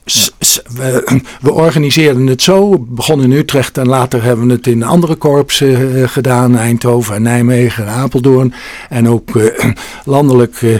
[0.74, 2.70] we, we organiseerden het zo.
[2.70, 6.56] We begonnen in Utrecht en later hebben we het in andere korps eh, gedaan.
[6.56, 8.54] Eindhoven en Nijmegen en Apeldoorn.
[8.88, 9.70] En ook eh,
[10.04, 10.78] landelijk eh,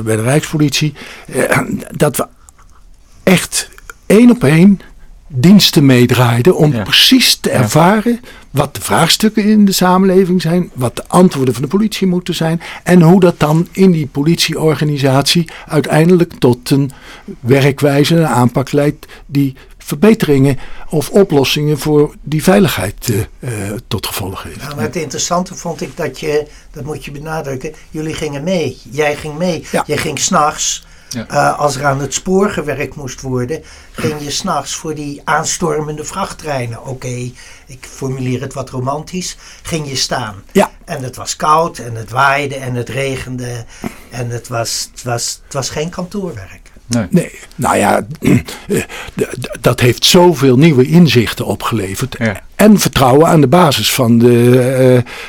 [0.00, 0.94] bij de Rijkspolitie.
[1.96, 2.26] Dat we
[3.22, 3.70] echt
[4.06, 4.80] één op één
[5.26, 6.82] diensten meedraaiden om Ja.
[6.82, 11.68] precies te ervaren wat de vraagstukken in de samenleving zijn, wat de antwoorden van de
[11.68, 16.90] politie moeten zijn en hoe dat dan in die politieorganisatie uiteindelijk tot een
[17.40, 24.42] werkwijze, een aanpak leidt die verbeteringen of oplossingen voor die veiligheid eh, eh, tot gevolg
[24.42, 24.60] heeft.
[24.60, 28.78] Nou, maar het interessante vond ik dat je, dat moet je benadrukken, jullie gingen mee.
[28.90, 29.64] Jij ging mee.
[29.72, 29.84] Ja.
[29.86, 31.26] Jij ging s'nachts, Ja.
[31.28, 36.04] eh als er aan het spoor gewerkt moest worden, ging je s'nachts voor die aanstormende
[36.04, 36.86] vrachttreinen.
[36.86, 37.30] Oké,
[37.66, 39.36] ik formuleer het wat romantisch.
[39.62, 40.34] Ging je staan.
[40.52, 40.70] Ja.
[40.84, 43.64] En het was koud en het waaide en het regende.
[44.10, 46.72] En het was, het was, het was geen kantoorwerk.
[46.86, 47.06] Nee.
[47.10, 48.06] Nee, nou ja,
[48.68, 48.82] eh,
[49.60, 52.16] dat heeft zoveel nieuwe inzichten opgeleverd.
[52.18, 52.40] Ja.
[52.54, 54.58] En vertrouwen aan de basis van de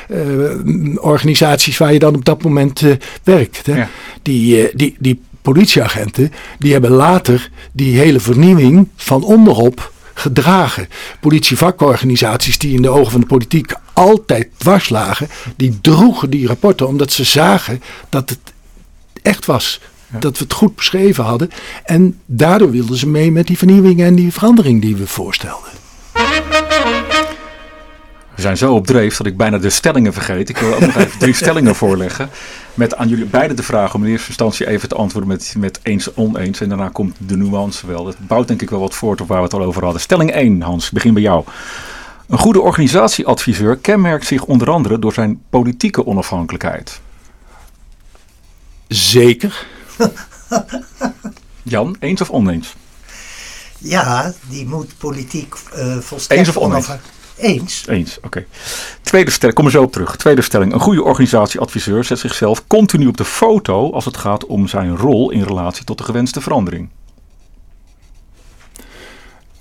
[0.08, 3.66] eh, eh, organisaties waar je dan op dat moment eh, werkt.
[3.66, 3.76] Hè.
[3.76, 3.88] Ja.
[4.22, 5.20] Die, die, die
[5.52, 10.88] politieagenten, die hebben later die hele vernieuwing van onderop gedragen.
[11.20, 16.88] Politievakkorganisaties die in de ogen van de politiek altijd dwars lagen, die droegen die rapporten
[16.88, 18.38] omdat ze zagen dat het
[19.22, 19.80] echt was.
[20.20, 21.50] Dat we het goed beschreven hadden.
[21.84, 25.70] En daardoor wilden ze mee met die vernieuwing en die verandering die we voorstelden.
[28.36, 30.48] We zijn zo op dreef dat ik bijna de stellingen vergeet.
[30.48, 32.30] Ik wil ook nog even drie stellingen voorleggen.
[32.74, 35.80] Met aan jullie beide de vraag om in eerste instantie even te antwoorden met, met
[35.82, 36.60] eens oneens.
[36.60, 38.04] En daarna komt de nuance wel.
[38.04, 40.00] Dat bouwt denk ik wel wat voort op waar we het al over hadden.
[40.00, 41.44] Stelling 1, Hans, ik begin bij jou.
[42.26, 47.00] Een goede organisatieadviseur kenmerkt zich onder andere door zijn politieke onafhankelijkheid.
[48.88, 49.66] Zeker.
[51.62, 52.74] Jan, eens of oneens?
[53.78, 56.88] Ja, die moet politiek uh, volstrekt Eens of oneens?
[57.36, 57.84] Eens.
[57.86, 58.46] Eens, oké.
[59.02, 60.16] Tweede stelling, kom er zo op terug.
[60.16, 60.72] Tweede stelling.
[60.72, 65.30] Een goede organisatieadviseur zet zichzelf continu op de foto als het gaat om zijn rol
[65.30, 66.88] in relatie tot de gewenste verandering.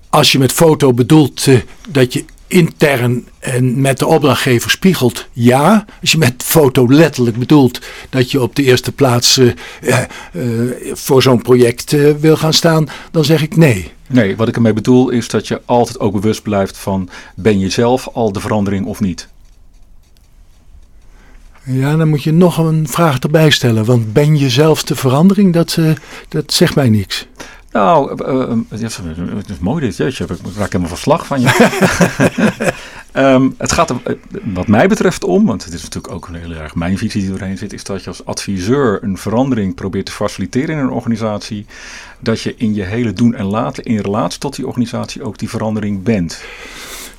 [0.09, 5.85] Als je met foto bedoelt uh, dat je intern en met de opdrachtgever spiegelt, ja.
[6.01, 7.79] Als je met foto letterlijk bedoelt
[8.09, 9.97] dat je op de eerste plaats uh, uh,
[10.93, 13.91] voor zo'n project wil gaan staan, dan zeg ik nee.
[14.07, 17.69] Nee, wat ik ermee bedoel is dat je altijd ook bewust blijft van ben je
[17.69, 19.27] zelf al de verandering of niet.
[21.63, 23.85] Ja, dan moet je nog een vraag erbij stellen.
[23.85, 25.53] Want ben je zelf de verandering?
[25.53, 25.77] Dat,
[26.29, 27.27] dat zegt mij niks.
[27.75, 28.49] Nou, uh,
[29.39, 29.97] het is mooi dit.
[29.97, 31.69] Jeetje, ik raak helemaal van slag van je.
[33.13, 36.51] um, het gaat er wat mij betreft om, want het is natuurlijk ook een heel
[36.51, 40.11] erg mijn visie die doorheen zit, is dat je als adviseur een verandering probeert te
[40.11, 41.65] faciliteren in een organisatie.
[42.19, 45.49] Dat je in je hele doen en laten in relatie tot die organisatie ook die
[45.49, 46.43] verandering bent.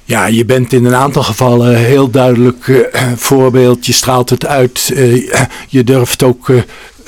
[0.05, 3.87] Ja, je bent in een aantal gevallen heel duidelijk uh, voorbeeld.
[3.87, 4.91] Je straalt het uit.
[4.93, 5.27] Uh,
[5.69, 6.63] je durft ook uh,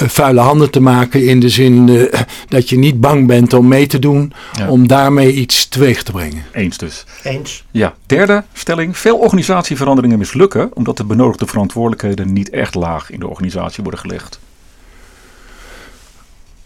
[0.06, 2.08] vuile handen te maken in de zin
[2.48, 4.32] dat je niet bang bent om mee te doen.
[4.52, 4.68] Ja.
[4.68, 6.44] Om daarmee iets teweeg te brengen.
[6.52, 7.04] Eens dus.
[7.22, 7.64] Eens.
[7.70, 8.96] Ja, derde stelling.
[8.96, 14.38] Veel organisatieveranderingen mislukken omdat de benodigde verantwoordelijkheden niet echt laag in de organisatie worden gelegd.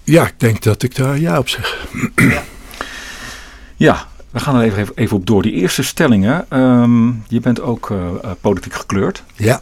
[0.05, 1.87] Ja, ik denk dat ik daar ja op zeg.
[2.17, 2.43] Ja,
[3.77, 5.43] ja we gaan er even, even op door.
[5.43, 6.59] Die eerste stellingen.
[6.59, 9.23] Um, je bent ook uh, politiek gekleurd.
[9.35, 9.61] Ja.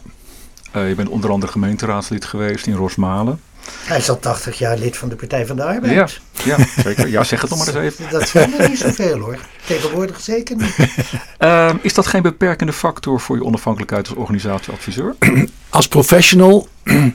[0.75, 3.39] Uh, je bent onder andere gemeenteraadslid geweest in Rosmalen.
[3.83, 5.93] Hij is al 80 jaar lid van de Partij van de Arbeid.
[5.93, 6.07] Ja,
[6.57, 7.07] ja zeker.
[7.07, 8.11] Ja, zeg het nog maar eens even.
[8.11, 9.37] Dat zijn er niet zoveel hoor.
[9.65, 10.75] Tegenwoordig zeker niet.
[11.37, 15.15] Ehm, is dat geen beperkende factor voor je onafhankelijkheid als organisatieadviseur?
[15.69, 16.67] Als professional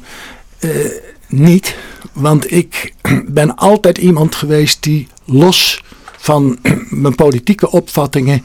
[1.27, 1.77] niet.
[2.13, 2.95] Want ik
[3.27, 5.83] ben altijd iemand geweest die los
[6.17, 8.45] van mijn politieke opvattingen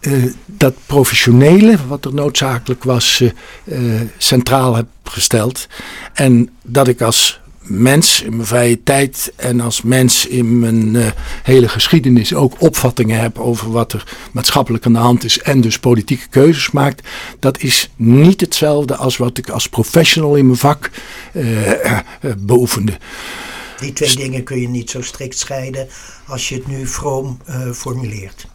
[0.00, 3.30] uh, dat professionele, wat er noodzakelijk was, uh,
[3.64, 5.66] uh, centraal heb gesteld.
[6.14, 11.68] En dat ik als mens in mijn vrije tijd en als mens in mijn hele
[11.68, 16.28] geschiedenis ook opvattingen heb over wat er maatschappelijk aan de hand is en dus politieke
[16.28, 17.08] keuzes maakt.
[17.38, 20.90] Dat is niet hetzelfde als wat ik als professional in mijn vak
[22.38, 22.98] beoefende.
[23.80, 25.88] Die twee dingen kun je niet zo strikt scheiden
[26.26, 27.38] als je het nu vroom
[27.72, 28.46] formuleert.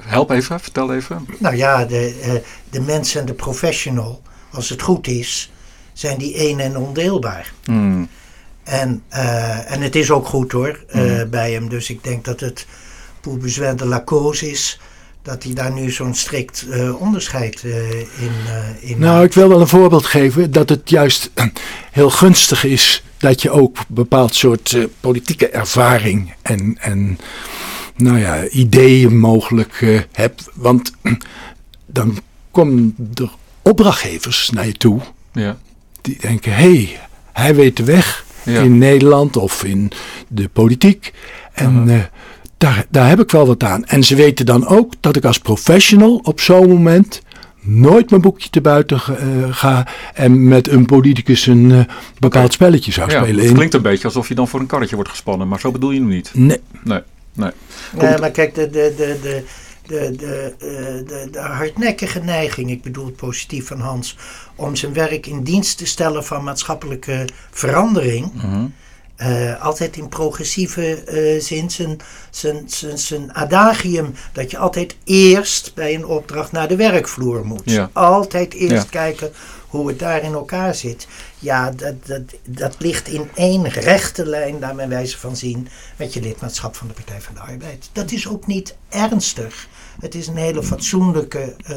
[0.00, 1.26] Help even, vertel even.
[1.38, 2.32] Nou ja, de, uh,
[2.70, 5.52] de mens en de professional, als het goed is,
[5.92, 7.52] zijn die één en ondeelbaar.
[7.64, 8.08] Mm.
[8.62, 11.30] En, uh, en het is ook goed hoor, mm.
[11.30, 11.68] bij hem.
[11.68, 12.66] Dus ik denk dat het
[13.20, 14.78] pour besoin de la cause is
[15.26, 18.06] dat hij daar nu zo'n strikt uh, onderscheid uh, in,
[18.46, 21.30] uh, in Nou, ik wil wel een voorbeeld geven dat het juist
[21.90, 27.18] heel gunstig is dat je ook een bepaald soort politieke ervaring en, en
[27.96, 30.48] nou ja, ideeën mogelijk hebt.
[30.54, 30.92] Want
[31.86, 32.18] dan
[32.50, 33.30] komen er
[33.62, 35.00] opdrachtgevers naar je toe
[35.32, 35.56] ja.
[36.00, 37.00] die denken, hé, hey,
[37.32, 38.60] hij weet de weg ja.
[38.60, 39.90] in Nederland of in
[40.28, 41.12] de politiek.
[41.52, 42.02] En -huh
[42.58, 43.84] daar, daar heb ik wel wat aan.
[43.84, 47.22] En ze weten dan ook dat ik als professional op zo'n moment
[47.60, 51.80] nooit mijn boekje te buiten uh, ga en met een politicus een uh,
[52.18, 53.44] bepaald spelletje zou ja, spelen.
[53.44, 55.90] Het klinkt een beetje alsof je dan voor een karretje wordt gespannen, maar zo bedoel
[55.90, 56.30] je hem niet.
[56.34, 56.60] Nee.
[56.84, 57.00] Nee,
[57.36, 57.50] nee.
[57.92, 59.44] nee maar kijk, de, de, de, de,
[59.86, 64.16] de, de, uh, de, de hardnekkige neiging, ik bedoel het positief van Hans,
[64.54, 68.32] om zijn werk in dienst te stellen van maatschappelijke verandering.
[68.32, 68.74] Mm -hmm.
[69.22, 71.02] Uh, altijd in progressieve
[71.36, 71.98] uh, zin zijn,
[72.30, 77.62] zijn, zijn, zijn adagium dat je altijd eerst bij een opdracht naar de werkvloer moet.
[77.64, 77.90] Ja.
[77.92, 78.90] Altijd eerst Ja.
[78.90, 79.32] kijken
[79.66, 81.06] hoe het daar in elkaar zit.
[81.38, 86.14] Ja, dat, dat, dat ligt in één rechte lijn, naar mijn wijze van zien, met
[86.14, 87.88] je lidmaatschap van de Partij van de Arbeid.
[87.92, 89.66] Dat is ook niet ernstig.
[90.00, 91.76] Het is een hele fatsoenlijke, uh,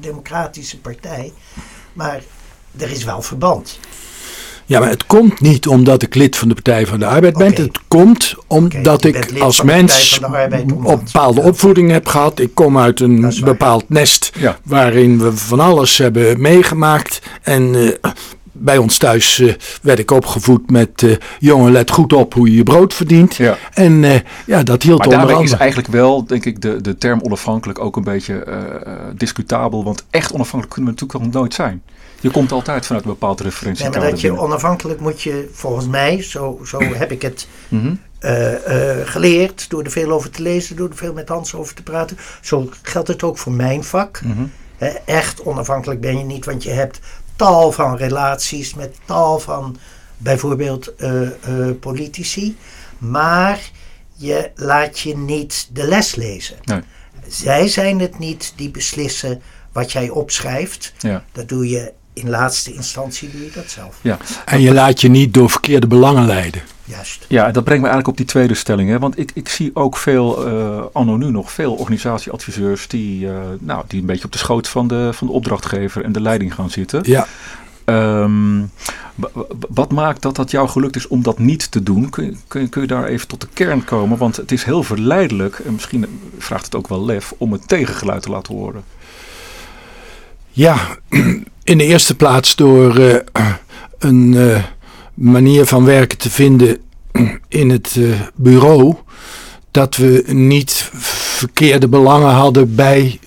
[0.00, 1.32] democratische partij.
[1.92, 2.20] Maar
[2.78, 3.78] er is wel verband.
[4.66, 7.54] Ja, maar het komt niet omdat ik lid van de Partij van de Arbeid ben.
[7.54, 12.38] Het komt omdat ik als mens van de Arbeid een omdat- bepaalde opvoeding heb gehad.
[12.38, 14.58] Ik kom uit een bepaald nest Ja.
[14.62, 17.20] waarin we van alles hebben meegemaakt.
[17.42, 18.10] En eh,
[18.56, 21.02] bij ons thuis eh, werd ik opgevoed met...
[21.02, 23.34] eh, jongen, let goed op hoe je je brood verdient.
[23.34, 23.56] Ja.
[23.72, 25.42] En eh, ja, dat hield Maar onder andere...
[25.44, 28.46] is eigenlijk wel, denk ik, de, de term onafhankelijk ook een beetje
[29.16, 29.84] discutabel.
[29.84, 31.82] Want echt onafhankelijk kunnen we natuurlijk nooit zijn.
[32.20, 34.46] Je komt altijd vanuit een bepaald Nee, referentiekader maar dat je binnen.
[34.46, 37.94] onafhankelijk moet je, volgens mij, zo, zo heb ik het Mhm.
[38.18, 41.74] eh, eh, geleerd, door er veel over te lezen, door er veel met Hans over
[41.74, 42.16] te praten.
[42.40, 44.20] Zo geldt het ook voor mijn vak.
[44.24, 44.42] Mhm.
[44.76, 47.00] Hè, echt onafhankelijk ben je niet, want je hebt
[47.36, 49.76] tal van relaties met tal van
[50.16, 51.30] bijvoorbeeld eh, eh,
[51.80, 52.56] politici.
[52.98, 53.70] Maar
[54.14, 56.56] je laat je niet de les lezen.
[56.64, 56.80] Nee.
[57.28, 59.42] Zij zijn het niet die beslissen
[59.72, 60.92] wat jij opschrijft.
[60.98, 61.24] Ja.
[61.32, 63.98] Dat doe je in laatste instantie doe je dat zelf.
[64.00, 64.18] Ja.
[64.44, 66.62] En je laat je niet door verkeerde belangen leiden.
[66.84, 67.24] Juist.
[67.28, 68.88] ja, dat brengt me eigenlijk op die tweede stelling.
[68.90, 68.98] Hè?
[68.98, 73.84] Want ik, ik zie ook veel, eh anno nu nog, veel organisatieadviseurs die, eh, nou,
[73.88, 76.70] die een beetje op de schoot van de, van de opdrachtgever en de leiding gaan
[76.70, 77.00] zitten.
[77.04, 77.26] Ja,
[77.84, 78.58] Ehm,
[79.14, 82.10] wa- wa- wat maakt dat dat jou gelukt is om dat niet te doen?
[82.10, 84.18] Kun je, kun, kun je daar even tot de kern komen?
[84.18, 86.06] Want het is heel verleidelijk, en misschien
[86.38, 88.84] vraagt het ook wel lef, om het tegengeluid te laten horen.
[90.50, 90.76] Ja,
[91.64, 93.52] in de eerste plaats door eh,
[93.98, 94.34] een
[95.14, 96.78] manier van werken te vinden
[97.48, 98.94] in het eh, bureau.
[99.70, 103.18] Dat we niet verkeerde belangen hadden bij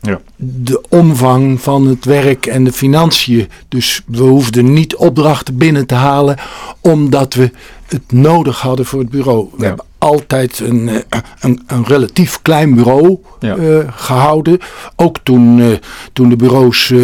[0.00, 0.20] Ja.
[0.36, 3.48] de omvang van het werk en de financiën.
[3.68, 6.36] Dus we hoefden niet opdrachten binnen te halen
[6.80, 7.50] omdat we
[7.86, 9.48] het nodig hadden voor het bureau.
[9.56, 9.66] We Ja.
[9.68, 13.56] hebben altijd een, eh, een, een relatief klein bureau Ja.
[13.56, 14.58] eh, gehouden.
[14.96, 15.66] Ook toen, eh,
[16.12, 17.02] toen de bureaus eh,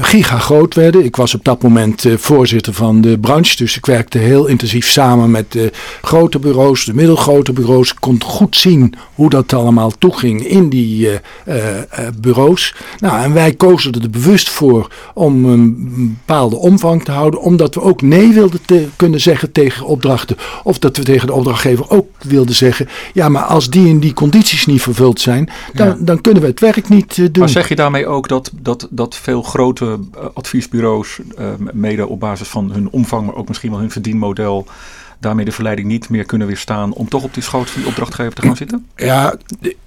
[0.00, 1.04] giga groot werden.
[1.04, 3.56] Ik was op dat moment voorzitter van de branche.
[3.56, 5.70] Dus ik werkte heel intensief samen met de
[6.02, 7.90] grote bureaus, de middelgrote bureaus.
[7.90, 11.08] Ik kon goed zien hoe dat allemaal toeging in die
[12.20, 12.74] bureaus.
[13.00, 17.40] Nou, en wij kozen er bewust voor om een bepaalde omvang te houden.
[17.40, 20.36] Omdat we ook nee wilden te kunnen zeggen tegen opdrachten.
[20.62, 22.88] Of dat we tegen de opdrachtgever ook wilden zeggen.
[23.12, 25.50] Ja, maar als die en die condities niet vervuld zijn.
[25.72, 25.96] Dan, Ja.
[25.98, 27.38] dan kunnen we het werk niet eh, doen.
[27.38, 32.20] Maar zeg je daarmee ook dat, dat, dat veel grote eh, adviesbureaus, eh, mede op
[32.20, 34.66] basis van hun omvang, maar ook misschien wel hun verdienmodel,
[35.18, 38.32] daarmee de verleiding niet meer kunnen weerstaan om toch op die schoot van die opdrachtgever
[38.34, 38.86] te gaan zitten?
[38.96, 39.34] Ja,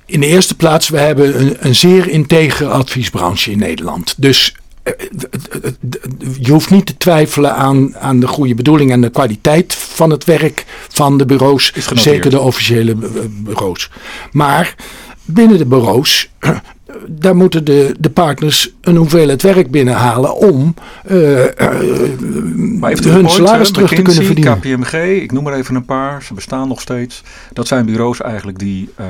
[0.06, 4.16] in de eerste plaats, we hebben een, een zeer integere adviesbranche in Nederland.
[4.18, 4.56] Dus
[6.40, 10.24] je hoeft niet te twijfelen aan, aan de goede bedoeling en de kwaliteit van het
[10.24, 11.74] werk van de bureaus.
[11.94, 13.92] Zeker de officiële eh, bureaus.
[14.32, 14.76] Maar
[15.26, 16.30] binnen de bureaus,
[17.08, 20.74] daar moeten de, de partners een hoeveelheid werk binnenhalen om
[21.06, 22.20] eh, eh,
[22.80, 24.60] Maar even hun salaris terug te kunnen verdienen.
[24.60, 27.24] KPMG, ik noem er even een paar, ze bestaan nog steeds.
[27.54, 29.06] Dat zijn bureaus eigenlijk die eh,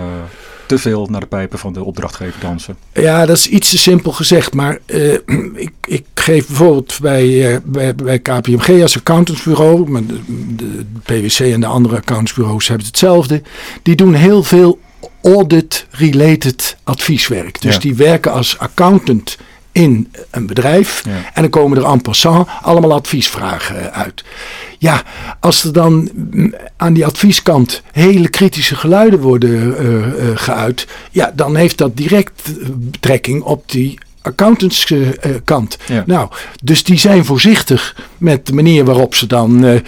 [0.70, 2.76] te veel naar de pijpen van de opdrachtgever dansen.
[2.94, 4.54] Ja, dat is iets te simpel gezegd.
[4.54, 5.14] Maar eh,
[5.66, 9.90] ik, ik geef bijvoorbeeld bij, eh, bij, bij KPMG als accountantsbureau.
[9.90, 10.20] Maar de,
[10.56, 13.42] de PwC en de andere accountantsbureaus hebben hetzelfde.
[13.84, 14.80] Die doen heel veel
[15.22, 17.62] audit-related advieswerk.
[17.62, 17.80] Dus Ja.
[17.80, 19.38] die werken als accountant
[19.80, 21.04] in een bedrijf.
[21.06, 21.12] Ja.
[21.34, 24.24] En dan komen er en passant allemaal adviesvragen eh, uit.
[24.78, 25.04] Ja,
[25.40, 31.32] als er dan mm, aan die advieskant hele kritische geluiden worden eh, eh, geuit, ja,
[31.36, 32.42] dan heeft dat direct
[32.76, 35.78] betrekking op die accountantskant.
[35.88, 36.04] Ja.
[36.06, 36.30] Nou,
[36.64, 39.82] dus die zijn voorzichtig met de manier waarop ze dan eh, eh,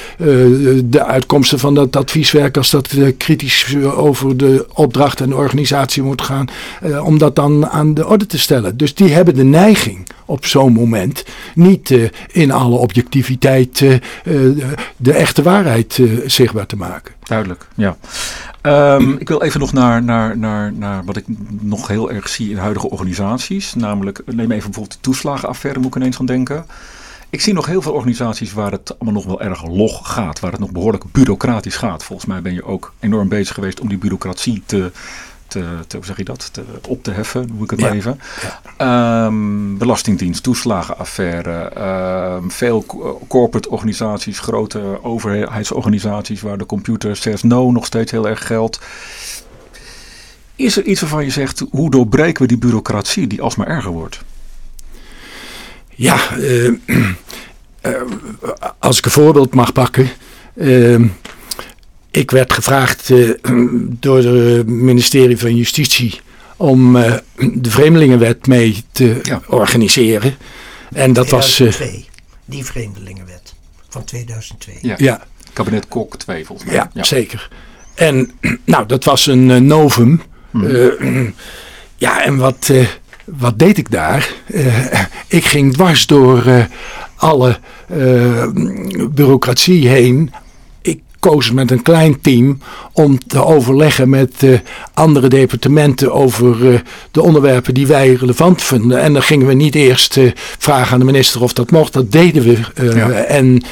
[0.86, 6.04] de uitkomsten van dat advieswerk, als dat eh, kritisch over de opdracht en de organisatie
[6.04, 6.48] moet gaan,
[6.82, 8.78] eh, om dat dan aan de orde te stellen.
[8.78, 14.02] Dus die hebben de neiging op zo'n moment niet eh, in alle objectiviteit eh, eh,
[14.98, 17.14] de echte waarheid zichtbaar te maken.
[17.24, 17.98] Duidelijk, ja.
[18.62, 21.26] Ehm, ik wil even nog naar, naar, naar, naar wat ik
[21.62, 23.74] nog heel erg zie in huidige organisaties.
[23.74, 26.66] Namelijk, neem even bijvoorbeeld de toeslagenaffaire, moet ik ineens gaan denken.
[27.30, 30.40] Ik zie nog heel veel organisaties waar het allemaal nog wel erg log gaat.
[30.40, 32.04] Waar het nog behoorlijk bureaucratisch gaat.
[32.04, 34.92] Volgens mij ben je ook enorm bezig geweest om die bureaucratie te,
[35.52, 37.86] te, te hoe zeg je dat, te, op te heffen, hoe ik het Ja.
[37.88, 38.20] maar even.
[38.78, 47.72] Ehm, belastingdienst, toeslagenaffaire, ehm, veel co- corporate organisaties, grote overheidsorganisaties waar de computer says no
[47.72, 48.80] nog steeds heel erg geldt.
[50.56, 54.22] Is er iets waarvan je zegt, hoe doorbreken we die bureaucratie die alsmaar erger wordt?
[55.96, 56.68] Ja, eh,
[57.82, 57.92] eh,
[58.80, 60.10] als ik een voorbeeld mag pakken.
[60.54, 61.00] eh,
[62.12, 63.30] ik werd gevraagd eh,
[64.00, 66.20] door het ministerie van Justitie
[66.58, 67.14] om eh,
[67.54, 69.42] de Vreemdelingenwet mee te Ja.
[69.48, 70.36] organiseren.
[70.94, 71.60] En dat was.
[71.60, 72.06] eh, 2002,
[72.46, 73.54] die vreemdelingenwet.
[73.90, 74.78] van 2002.
[74.82, 74.96] Ja.
[74.98, 75.22] Ja,
[75.54, 76.88] Kabinet Kok 2 volgens mij.
[76.94, 77.50] ja, zeker.
[77.96, 78.32] En
[78.66, 80.22] nou, dat was een eh, novum.
[80.54, 80.88] Eh,
[81.98, 82.86] ja, en wat, eh,
[83.26, 84.34] wat deed ik daar?
[84.46, 86.66] Eh, ik ging dwars door eh,
[87.16, 88.48] alle eh,
[89.10, 90.32] bureaucratie heen.
[91.22, 92.58] Koos met een klein team
[92.94, 94.60] om te overleggen met eh,
[94.94, 96.80] andere departementen over eh,
[97.12, 99.02] de onderwerpen die wij relevant vonden.
[99.02, 102.12] En dan gingen we niet eerst eh, vragen aan de minister of dat mocht, dat
[102.12, 102.58] deden we.
[102.96, 103.10] Ja.
[103.12, 103.64] En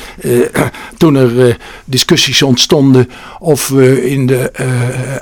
[0.97, 4.51] toen er discussies ontstonden of we in de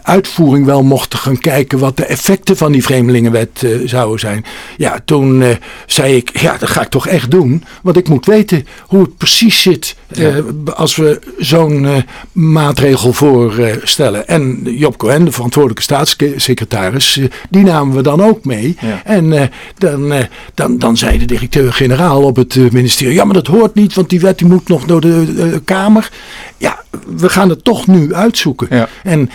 [0.01, 4.45] uitvoering wel mochten gaan kijken wat de effecten van die vreemdelingenwet zouden zijn.
[4.77, 5.43] Ja, toen
[5.85, 7.63] zei ik, ja, dat ga ik toch echt doen.
[7.81, 10.35] Want ik moet weten hoe het precies zit eh,
[10.75, 11.95] als we zo'n eh,
[12.31, 14.27] maatregel voorstellen.
[14.27, 18.77] en Job Cohen, de verantwoordelijke staatssecretaris, eh, die namen we dan ook mee.
[18.81, 19.01] Ja.
[19.03, 20.13] En dan,
[20.53, 24.19] dan, dan zei de directeur-generaal op het ministerie, ja, maar dat hoort niet, want die
[24.19, 26.11] wet die moet nog door de Kamer.
[26.57, 26.83] Ja,
[27.17, 28.67] we gaan het toch nu uitzoeken.
[28.69, 28.87] Ja.
[29.03, 29.29] En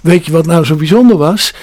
[0.00, 1.54] weet je wat nou zo bijzonder was?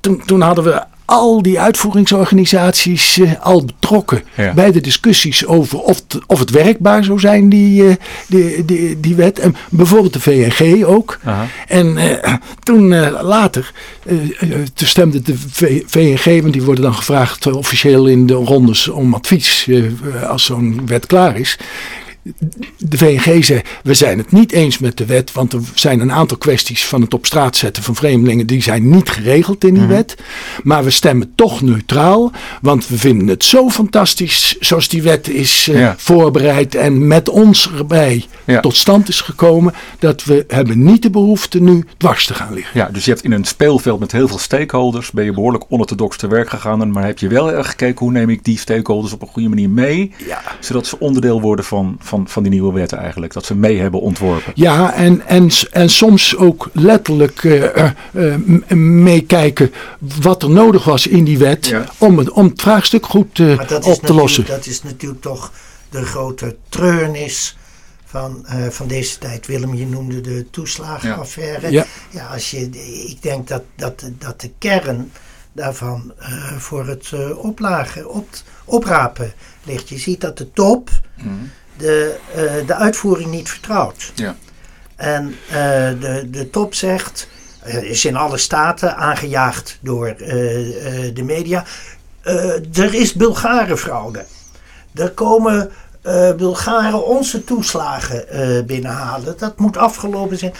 [0.00, 4.52] Toen, toen hadden we al die uitvoeringsorganisaties eh, al betrokken Ja.
[4.54, 7.94] bij de discussies over of, het- of het werkbaar zou zijn, die, eh,
[8.26, 9.38] die, die, die wet.
[9.38, 11.18] En bijvoorbeeld de VNG ook.
[11.24, 11.46] Aha.
[11.68, 12.88] En eh, toen
[13.22, 13.72] later,
[14.74, 19.14] toen stemde de V- VNG, want die worden dan gevraagd officieel in de rondes om
[19.14, 19.68] advies
[20.28, 21.58] als zo'n wet klaar is.
[22.78, 26.12] De VNG zei, we zijn het niet eens met de wet, want er zijn een
[26.12, 29.86] aantal kwesties van het op straat zetten van vreemdelingen, die zijn niet geregeld in die
[29.86, 30.16] wet.
[30.62, 35.68] Maar we stemmen toch neutraal, want we vinden het zo fantastisch zoals die wet is
[35.68, 35.94] eh, Ja.
[35.98, 38.60] voorbereid en met ons erbij Ja.
[38.60, 42.78] tot stand is gekomen, dat we hebben niet de behoefte nu dwars te gaan liggen.
[42.80, 46.16] Ja, dus je hebt in een speelveld met heel veel stakeholders, ben je behoorlijk onorthodox
[46.16, 46.90] te werk gegaan.
[46.92, 49.70] Maar heb je wel erg gekeken hoe neem ik die stakeholders op een goede manier
[49.70, 50.40] mee, Ja.
[50.60, 53.32] zodat ze onderdeel worden van, van, van die nieuwe wetten eigenlijk.
[53.32, 54.52] Dat ze mee hebben ontworpen.
[54.54, 59.72] Ja, en, en, en soms ook letterlijk eh, eh, eh, meekijken
[60.20, 61.84] wat er nodig was in die wet Ja.
[61.98, 64.46] om, het, om het vraagstuk goed eh, op te lossen.
[64.46, 65.52] dat is natuurlijk toch
[65.90, 67.56] de grote treurnis
[68.04, 69.46] van, eh, van deze tijd.
[69.46, 71.70] Willem, je noemde de toeslagenaffaire.
[71.70, 71.86] Ja.
[72.10, 72.70] Ja, als je,
[73.08, 75.12] ik denk dat, dat, dat de kern
[75.52, 78.28] daarvan eh, voor het eh, oplagen, op,
[78.64, 79.32] oprapen
[79.64, 79.88] ligt.
[79.88, 80.90] Je ziet dat de top
[81.78, 84.12] de, eh, de uitvoering niet vertrouwt.
[84.14, 84.36] Ja.
[84.96, 85.54] En eh,
[86.00, 87.28] de, de top zegt,
[87.62, 91.64] eh, is in alle staten aangejaagd door de media.
[92.72, 94.24] er is Bulgarenfraude.
[94.94, 95.70] Er komen
[96.36, 98.26] Bulgaren onze toeslagen
[98.66, 99.38] binnenhalen.
[99.38, 100.54] Dat moet afgelopen zijn.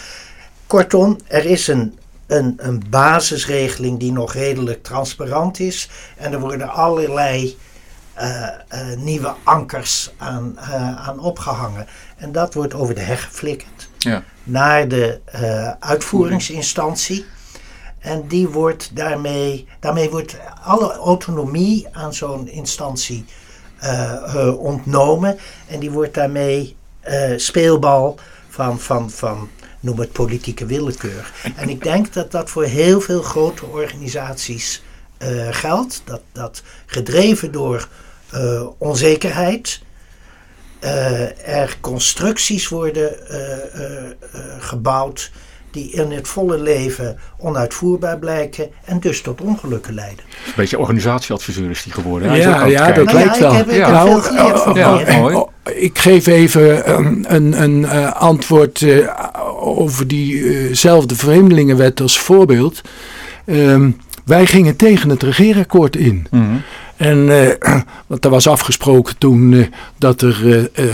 [0.67, 5.89] Kortom, er is een, een, een basisregeling die nog redelijk transparant is.
[6.17, 7.57] En er worden allerlei
[8.97, 11.87] nieuwe ankers aan, eh, aan opgehangen.
[12.17, 14.23] En dat wordt over de heg geflikkerd Ja.
[14.45, 17.25] naar de eh, uitvoeringsinstantie.
[17.99, 23.25] En die wordt daarmee, daarmee wordt alle autonomie aan zo'n instantie
[23.79, 25.39] eh, eh, ontnomen.
[25.67, 29.49] En die wordt daarmee eh, speelbal van, van, van,
[29.81, 31.33] noem het politieke willekeur.
[31.57, 34.83] En ik denk dat dat voor heel veel grote organisaties
[35.19, 36.03] eh, geldt.
[36.05, 37.89] Dat, dat gedreven door
[38.33, 39.81] eh, onzekerheid
[40.81, 45.31] eh, er constructies worden eh, eh, eh, gebouwd
[45.71, 50.25] die in het volle leven onuitvoerbaar blijken en dus tot ongelukken leiden.
[50.47, 52.29] Een beetje organisatieadviseur is die geworden.
[52.29, 53.51] Hij Ja, ja, dat Nou lijkt ik wel.
[53.53, 54.35] ik heb Nou,
[54.79, 55.21] Ja, meneer.
[55.21, 55.35] mooi.
[55.35, 59.09] oh, ik geef even een, een, een eh, antwoord eh,
[59.61, 62.81] over diezelfde vreemdelingenwet als voorbeeld.
[63.47, 63.91] Ehm,
[64.25, 66.27] wij gingen tegen het regeerakkoord in.
[66.31, 66.55] Mhm.
[66.99, 69.67] En eh, want er was afgesproken toen eh,
[69.99, 70.85] dat er eh,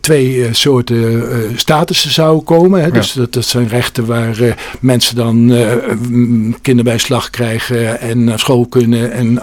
[0.00, 1.24] twee soorten
[1.58, 2.82] statussen zouden komen.
[2.82, 2.90] Hè.
[2.90, 5.52] Dus dat, dat zijn rechten waar mensen dan
[6.62, 9.12] kinderbijslag krijgen en naar school kunnen.
[9.12, 9.38] En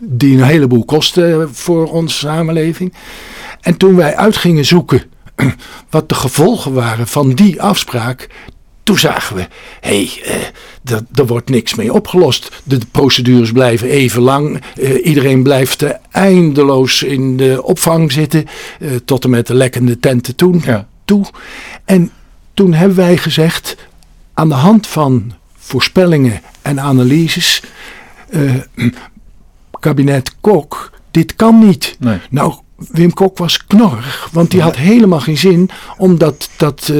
[0.00, 2.94] die een heleboel kosten voor onze samenleving.
[3.60, 5.02] En toen wij uit gingen zoeken
[5.90, 8.28] wat de gevolgen waren van die afspraak.
[8.90, 9.46] Toen zagen we,
[9.80, 10.10] hé, hey,
[10.84, 12.60] eh, er- er wordt niks mee opgelost.
[12.64, 14.62] De, de procedures blijven even lang.
[14.76, 18.44] Eh, iedereen blijft eindeloos in de opvang zitten.
[18.80, 20.88] eh, tot en met de lekkende tenten toen, Ja.
[21.04, 21.24] toe.
[21.84, 22.10] En
[22.54, 23.76] toen hebben wij gezegd,
[24.34, 27.62] aan de hand van voorspellingen en analyses...
[29.80, 31.96] kabinet Kok, dit kan niet.
[31.98, 32.18] Nee.
[32.30, 32.54] Nou,
[32.90, 36.92] Wim Kok was knorrig, want die had helemaal geen zin om dat, dat,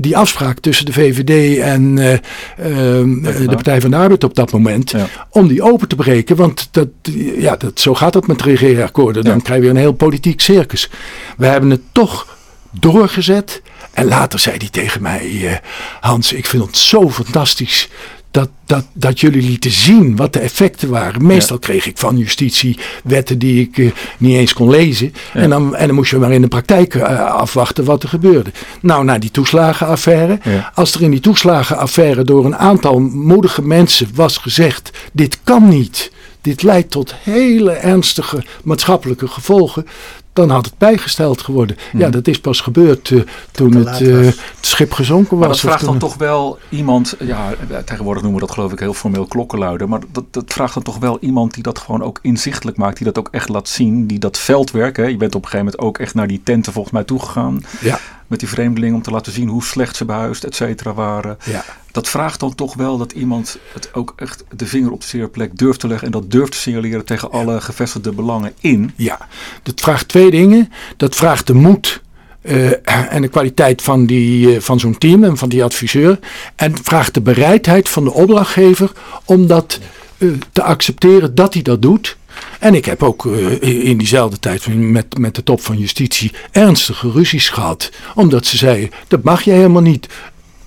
[0.00, 2.18] die afspraak tussen de VVD en uh, uh,
[2.58, 4.90] de Partij van de Arbeid op dat moment.
[4.90, 5.08] Ja.
[5.30, 6.36] Om die open te breken.
[6.36, 6.88] Want dat,
[7.36, 9.24] ja, dat, zo gaat het met regeerakkoorden.
[9.24, 9.42] Dan ja.
[9.42, 10.90] krijg je een heel politiek circus.
[11.36, 12.38] We hebben het toch
[12.70, 13.62] doorgezet.
[13.92, 15.52] En later zei hij tegen mij: uh,
[16.00, 17.88] Hans, ik vind het zo fantastisch
[18.30, 21.26] dat, dat, dat jullie lieten zien wat de effecten waren.
[21.26, 25.12] Meestal kreeg ik van justitie wetten die ik uh, niet eens kon lezen.
[25.32, 28.50] En, dan, en dan moest je maar in de praktijk uh, afwachten wat er gebeurde.
[28.80, 30.38] Nou, na die toeslagenaffaire.
[30.44, 30.72] Ja.
[30.74, 36.12] Als er in die toeslagenaffaire door een aantal moedige mensen was gezegd: dit kan niet.
[36.42, 39.86] Dit leidt tot hele ernstige maatschappelijke gevolgen
[40.32, 41.76] dan had het bijgesteld geworden.
[41.92, 42.10] Ja, mhm.
[42.10, 45.38] dat is pas gebeurd uh, toen het, uh, het, schip gezonken was.
[45.38, 47.54] Maar dat vraagt dan toch wel iemand, ja,
[47.84, 50.98] tegenwoordig noemen we dat geloof ik heel formeel klokkenluiden, maar dat, dat vraagt dan toch
[50.98, 54.18] wel iemand die dat gewoon ook inzichtelijk maakt, die dat ook echt laat zien, die
[54.18, 56.94] dat veldwerk, hè, je bent op een gegeven moment ook echt naar die tenten volgens
[56.94, 57.60] mij toegegaan.
[57.80, 57.98] Ja
[58.30, 61.38] met die vreemdelingen om te laten zien hoe slecht ze behuisd, et cetera, waren.
[61.44, 61.64] Ja.
[61.90, 65.28] Dat vraagt dan toch wel dat iemand het ook echt de vinger op de zere
[65.28, 68.92] plek durft te leggen en dat durft te signaleren tegen alle gevestigde belangen in.
[68.96, 69.18] Ja,
[69.62, 70.72] dat vraagt twee dingen.
[70.96, 72.02] Dat vraagt de moed
[72.42, 72.72] uh,
[73.14, 76.18] en de kwaliteit van, die, uh, van zo'n team en van die adviseur.
[76.56, 78.92] En vraagt de bereidheid van de opdrachtgever
[79.24, 79.78] om dat
[80.18, 82.16] uh, te accepteren dat hij dat doet.
[82.60, 87.10] En ik heb ook uh, in diezelfde tijd met, met de top van justitie ernstige
[87.10, 87.90] ruzies gehad.
[88.14, 90.08] Omdat ze zeiden, dat mag je helemaal niet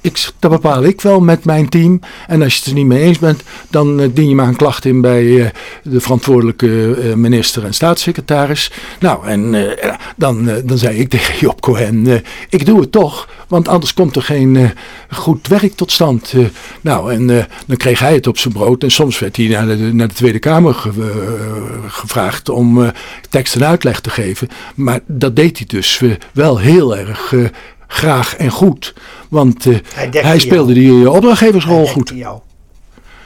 [0.04, 1.99] ik, dat bepaal ik wel met mijn team.
[2.28, 4.56] En als je het er niet mee eens bent, dan uh, dien je maar een
[4.56, 5.47] klacht in bij uh,
[5.84, 8.72] de verantwoordelijke uh, minister en staatssecretaris.
[8.99, 9.68] Nou, en
[10.16, 14.22] dan, dan zei ik tegen Job Cohen, ik doe het toch, want anders komt er
[14.22, 14.72] geen
[15.10, 16.34] goed werk tot stand.
[16.82, 17.28] nou, en
[17.66, 18.84] dan kreeg hij het op zijn brood.
[18.84, 20.91] En soms werd hij naar de, naar de Tweede Kamer ge,
[21.88, 22.91] gevraagd om
[23.30, 24.47] tekst en uitleg te geven.
[24.76, 26.01] Maar dat deed hij dus
[26.34, 27.34] wel heel erg
[27.94, 28.94] graag en goed.
[29.30, 30.98] Want uh, hij, hij, speelde jou.
[31.00, 32.12] die opdrachtgeversrol goed.
[32.16, 32.39] Jou.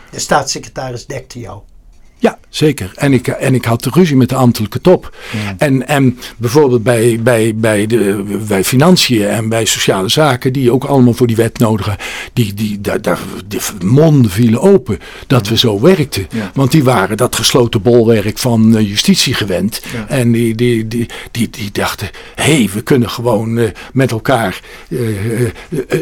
[0.09, 1.61] De staatssecretaris dekte jou.
[2.17, 2.91] Ja, zeker.
[2.95, 5.15] En ik, en ik had de ruzie met de ambtelijke top.
[5.57, 10.83] En, en bijvoorbeeld bij, bij, bij, de, bij financiën en bij sociale zaken, die ook
[10.83, 11.95] allemaal voor die wet nodigen,
[12.33, 16.27] die, die, daar, daar, die monden vielen open dat we zo werkten.
[16.53, 19.81] Want die waren dat gesloten bolwerk van uh, justitie gewend.
[20.07, 24.59] En die, die, die, die, die dachten, hé, hey, we kunnen gewoon uh, met elkaar
[24.87, 25.09] uh,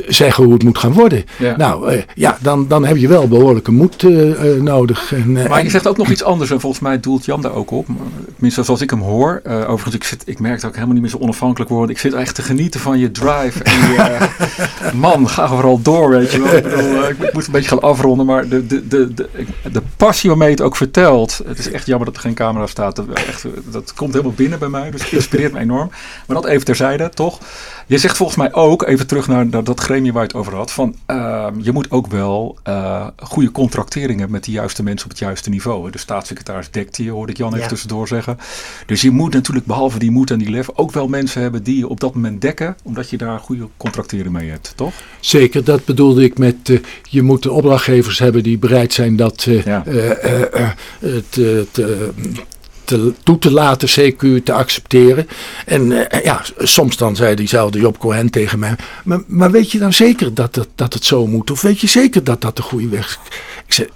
[0.07, 1.23] zeggen hoe het moet gaan worden.
[1.57, 4.03] Nou, ja, dan, dan heb je wel behoorlijke moed
[4.61, 5.13] nodig.
[5.13, 7.53] En, maar je zegt ook nog nog iets anders en volgens mij doelt Jan daar
[7.53, 7.85] ook op.
[8.33, 9.41] Tenminste, zoals ik hem hoor.
[9.43, 11.89] Uh, overigens, ik, zit, ik merk dat ik helemaal niet meer zo onafhankelijk word.
[11.89, 13.63] Ik zit echt te genieten van je drive.
[13.63, 14.29] En je,
[14.83, 16.53] uh, man, ga vooral door, weet je wel.
[16.53, 19.29] Uh, ik, moet een beetje gaan afronden, maar de, de, de, de,
[19.71, 21.41] de passie waarmee je het ook vertelt.
[21.45, 22.95] Het is echt jammer dat er geen camera staat.
[22.95, 25.91] Dat, echt, dat komt helemaal binnen bij mij, dus het inspireert me enorm.
[26.27, 27.39] Maar dat even terzijde, toch?
[27.87, 30.55] Je zegt volgens mij ook, even terug naar, naar dat gremium waar je het over
[30.55, 35.05] had, van uh, je moet ook wel uh, goede contractering hebben met de juiste mensen
[35.05, 35.91] op het juiste niveau.
[35.91, 37.67] De staatssecretaris dekt je, hoorde ik Jan even ja.
[37.67, 38.37] tussendoor zeggen.
[38.85, 41.77] Dus je moet natuurlijk, behalve die moed en die lef, ook wel mensen hebben die
[41.77, 44.93] je op dat moment dekken, omdat je daar goede contracteren mee hebt, toch?
[45.19, 46.79] Zeker, dat bedoelde ik met, uh,
[47.09, 49.83] je moet de opdrachtgevers hebben die bereid zijn dat ja.
[51.29, 51.67] te,
[52.85, 55.27] te te, toe te laten, CQ te accepteren.
[55.65, 59.79] En uh, ja, soms dan zei diezelfde Job Cohen tegen mij, maar, maar weet je
[59.79, 61.51] dan zeker dat het, dat het zo moet?
[61.51, 63.19] Of weet je zeker dat dat de goede weg is?
[63.65, 63.87] Ik zei,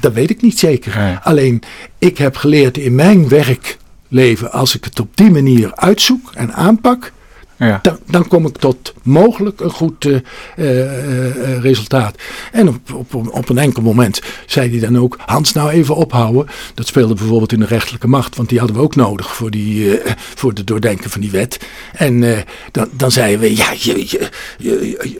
[0.00, 0.98] dat weet ik niet zeker.
[0.98, 1.16] Nee.
[1.22, 1.62] Alleen,
[1.98, 7.12] ik heb geleerd in mijn werkleven, als ik het op die manier uitzoek en aanpak,
[7.58, 7.78] ja.
[7.82, 10.18] Dan, dan, kom ik tot mogelijk een goed uh,
[10.56, 12.14] uh, resultaat.
[12.52, 16.46] En op, op, op een enkel moment zei hij dan ook: Hans, nou even ophouden.
[16.74, 19.98] Dat speelde bijvoorbeeld in de rechterlijke macht, want die hadden we ook nodig voor, die,
[20.16, 21.58] voor het doordenken van die wet.
[21.92, 23.74] En dan, dan zeiden we: Ja,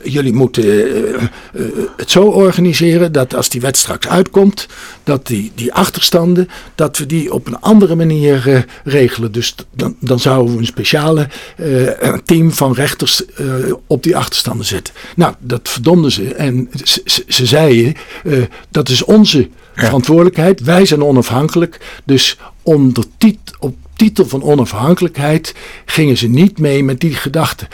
[0.03, 0.63] jullie moeten
[1.97, 4.67] het zo organiseren dat als die wet straks uitkomt,
[5.03, 9.31] dat die, die achterstanden, dat we die op een andere manier regelen.
[9.31, 11.27] Dus dan, dan zouden we een speciale
[12.29, 14.93] team van rechters uh, op die achterstanden zetten.
[15.15, 16.33] Nou, dat verdomden ze.
[16.33, 20.59] En ze, ze, ze zeiden, uh, dat is onze verantwoordelijkheid.
[20.59, 22.01] Wij zijn onafhankelijk.
[22.05, 25.55] Dus onder tit op titel van onafhankelijkheid
[25.85, 27.67] gingen ze niet mee met die gedachte.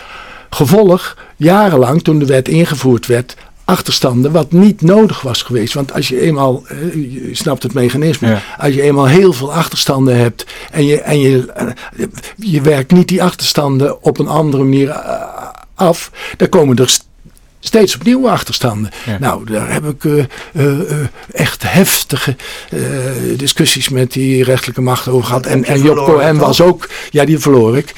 [0.50, 3.36] Gevolg, jarenlang toen de wet ingevoerd werd,
[3.66, 5.74] achterstanden wat niet nodig was geweest.
[5.74, 8.42] Want als je eenmaal, je snapt het mechanisme, ja.
[8.58, 11.54] als je eenmaal heel veel achterstanden hebt en je, en je,
[12.36, 14.92] je werkt niet die achterstanden op een andere manier
[15.76, 17.00] af, dan komen er
[17.68, 18.92] steeds opnieuw achterstanden.
[19.20, 20.72] Nou, daar heb ik uh, uh,
[21.32, 22.36] echt heftige
[23.38, 25.46] discussies met die rechtelijke macht over gehad.
[25.46, 27.94] En, en Job Cohen was ook, ja, die verloor ik.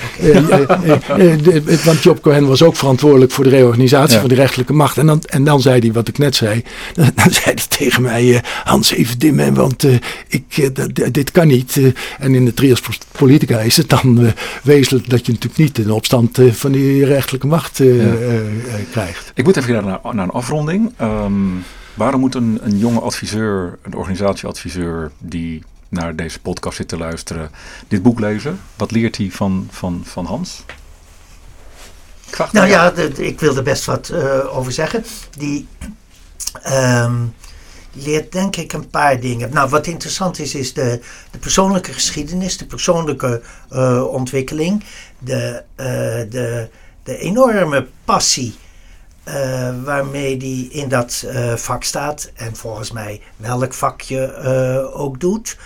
[1.84, 4.98] want Job Cohen was ook verantwoordelijk voor de reorganisatie van de rechtelijke macht.
[4.98, 6.64] En dan, en dan zei hij wat ik net zei.
[6.96, 9.86] Dan, dan zei hij tegen mij, Hans, even dimmen, want
[10.28, 10.72] ik,
[11.12, 11.80] dit kan niet.
[12.20, 16.40] en in de trias politica is het dan wezenlijk dat je natuurlijk niet in opstand
[16.52, 17.82] van die rechtelijke macht
[18.92, 19.32] krijgt.
[19.34, 20.94] Ik moet even naar, naar een afronding.
[20.98, 21.34] Ehm,
[21.94, 27.52] waarom moet een, een jonge adviseur, een organisatieadviseur die naar deze podcast zit te luisteren,
[27.88, 28.60] dit boek lezen?
[28.76, 30.64] Wat leert hij van, van, van Hans?
[32.52, 35.06] nou ja, ik wil er best wat uh, over zeggen.
[35.38, 35.68] Die
[36.68, 37.34] um,
[37.94, 39.50] leert denk ik een paar dingen.
[39.54, 41.00] Nou, wat interessant is, is de,
[41.32, 43.42] de persoonlijke geschiedenis, de persoonlijke
[43.72, 44.84] uh, ontwikkeling,
[45.20, 45.86] de, uh,
[46.32, 46.70] de,
[47.04, 48.56] de enorme passie
[49.28, 52.32] uh, waarmee die in dat uh, vak staat.
[52.34, 55.58] En volgens mij welk vak je uh, ook doet.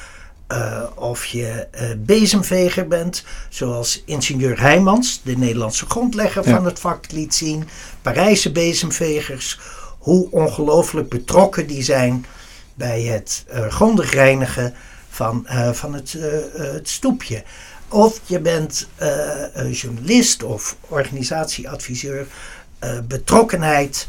[0.95, 7.67] of je bezemveger bent, zoals ingenieur Heijmans, de Nederlandse grondlegger van het vak, liet zien.
[8.01, 9.59] Parijse bezemvegers,
[9.99, 12.25] hoe ongelooflijk betrokken die zijn
[12.73, 14.73] bij het grondig reinigen
[15.09, 16.15] van, van het,
[16.53, 17.43] het stoepje.
[17.87, 18.87] Of je bent
[19.71, 22.27] journalist of organisatieadviseur
[23.07, 24.07] betrokkenheid,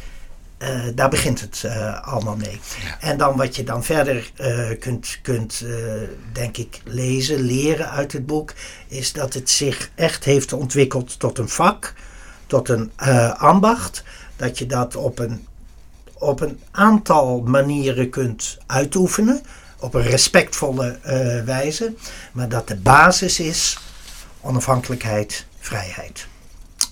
[0.59, 2.61] uh, daar begint het uh, allemaal mee.
[3.01, 4.33] En dan wat je dan verder
[4.81, 5.65] kunt, kunt
[6.33, 8.53] denk ik, lezen, leren uit het boek,
[8.89, 11.95] is dat het zich echt heeft ontwikkeld tot een vak,
[12.47, 12.93] tot een
[13.37, 14.05] ambacht.
[14.37, 15.47] Dat je dat op een,
[16.13, 19.43] op een aantal manieren kunt uitoefenen,
[19.79, 20.99] op een respectvolle
[21.45, 21.95] wijze.
[22.33, 23.79] Maar dat de basis is
[24.41, 26.27] onafhankelijkheid, vrijheid.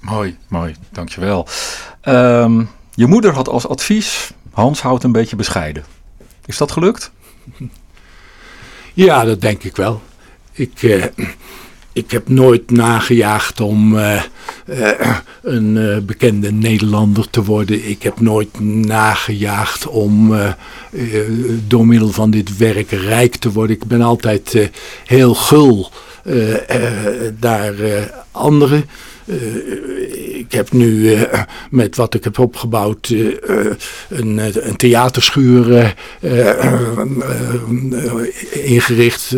[0.01, 1.48] Mooi, mooi, dankjewel.
[2.05, 5.84] Um, je moeder had als advies, Hans houdt een beetje bescheiden.
[6.46, 7.11] Is dat gelukt?
[8.94, 10.03] Ja, dat denk ik wel.
[10.53, 11.05] Ik, uh,
[11.92, 14.22] ik heb nooit nagejaagd om uh,
[14.64, 17.88] uh, een bekende Nederlander te worden.
[17.88, 20.34] Ik heb nooit nagejaagd om
[21.66, 23.76] door middel van dit werk rijk te worden.
[23.76, 24.70] Ik ben altijd
[25.05, 25.90] heel gul
[27.40, 27.74] naar
[28.30, 28.84] anderen.
[29.30, 31.22] Uh, ik heb nu uh,
[31.70, 33.34] met wat ik heb opgebouwd uh,
[34.08, 35.94] een, een theaterschuur
[38.50, 39.34] ingericht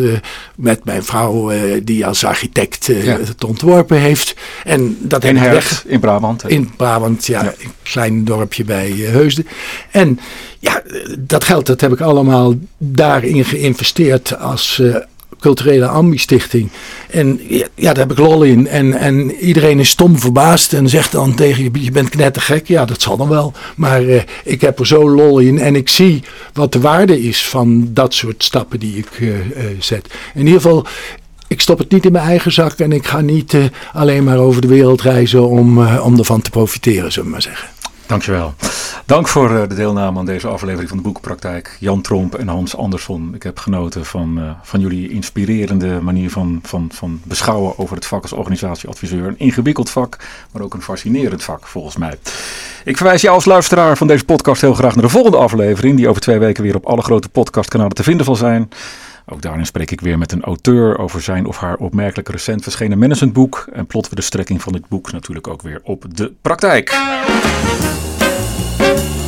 [0.55, 1.51] met mijn vrouw
[1.83, 3.17] die als architect ja.
[3.19, 4.35] het ontworpen heeft.
[4.63, 6.43] En dat in weg in Brabant.
[6.47, 7.53] In Brabant, ja, ja.
[7.59, 9.47] Een klein dorpje bij Heusden.
[9.91, 10.19] En
[10.59, 10.81] ja,
[11.19, 14.81] dat geld dat heb ik allemaal daarin geïnvesteerd als
[15.43, 16.69] culturele ambi-stichting.
[17.09, 17.39] En
[17.75, 18.67] ja, daar heb ik lol in.
[18.67, 22.67] En, en iedereen is stom verbaasd en zegt dan tegen je, je bent knettergek.
[22.67, 23.53] Ja, dat zal dan wel.
[23.75, 26.23] Maar uh, ik heb er zo lol in en ik zie
[26.53, 29.43] wat de waarde is van dat soort stappen die ik uh, uh,
[29.79, 30.07] zet.
[30.33, 30.85] In ieder geval,
[31.47, 33.57] ik stop het niet in mijn eigen zak en ik ga niet
[33.93, 37.67] alleen maar over de wereld reizen om, om ervan te profiteren, zullen we maar zeggen.
[38.05, 38.53] Dankjewel.
[39.05, 41.77] Dank voor eh, de deelname aan deze aflevering van de Boekenpraktijk.
[41.79, 43.31] Jan Tromp en Hans Andersson.
[43.35, 48.05] Ik heb genoten van, uh, van jullie inspirerende manier van, van, van beschouwen over het
[48.05, 49.27] vak als organisatieadviseur.
[49.27, 50.17] Een ingewikkeld vak,
[50.51, 52.17] maar ook een fascinerend vak volgens mij.
[52.85, 55.97] Ik verwijs jou als luisteraar van deze podcast heel graag naar de volgende aflevering.
[55.97, 58.69] Die over twee weken weer op alle grote podcastkanalen te vinden zal zijn.
[59.25, 62.97] Ook daarin spreek ik weer met een auteur over zijn of haar opmerkelijk recent verschenen
[62.97, 63.67] managementboek.
[63.73, 67.01] En plotten we de strekking van dit boek natuurlijk ook weer op de praktijk.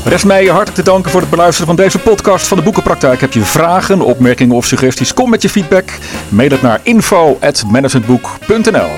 [0.08, 3.22] Rest mij je hartelijk te danken voor het beluisteren van deze podcast van de Boekenpraktijk.
[3.22, 5.14] Heb je vragen, opmerkingen of suggesties?
[5.14, 5.89] Kom met je feedback.
[6.30, 8.89] Mail het naar info.managementboek.nl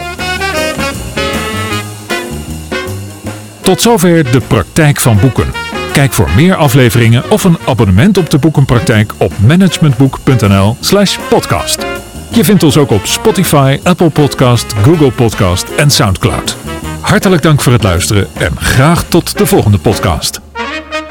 [3.61, 5.51] Tot zover de praktijk van boeken.
[5.93, 11.85] Kijk voor meer afleveringen of een abonnement op de Boekenpraktijk op managementboek.nl/slash podcast.
[12.29, 16.57] Je vindt ons ook op Spotify, Apple Podcast, Google Podcast en Soundcloud.
[16.99, 20.46] Hartelijk dank voor het luisteren en graag tot de volgende podcast.
[20.57, 21.06] Thank you.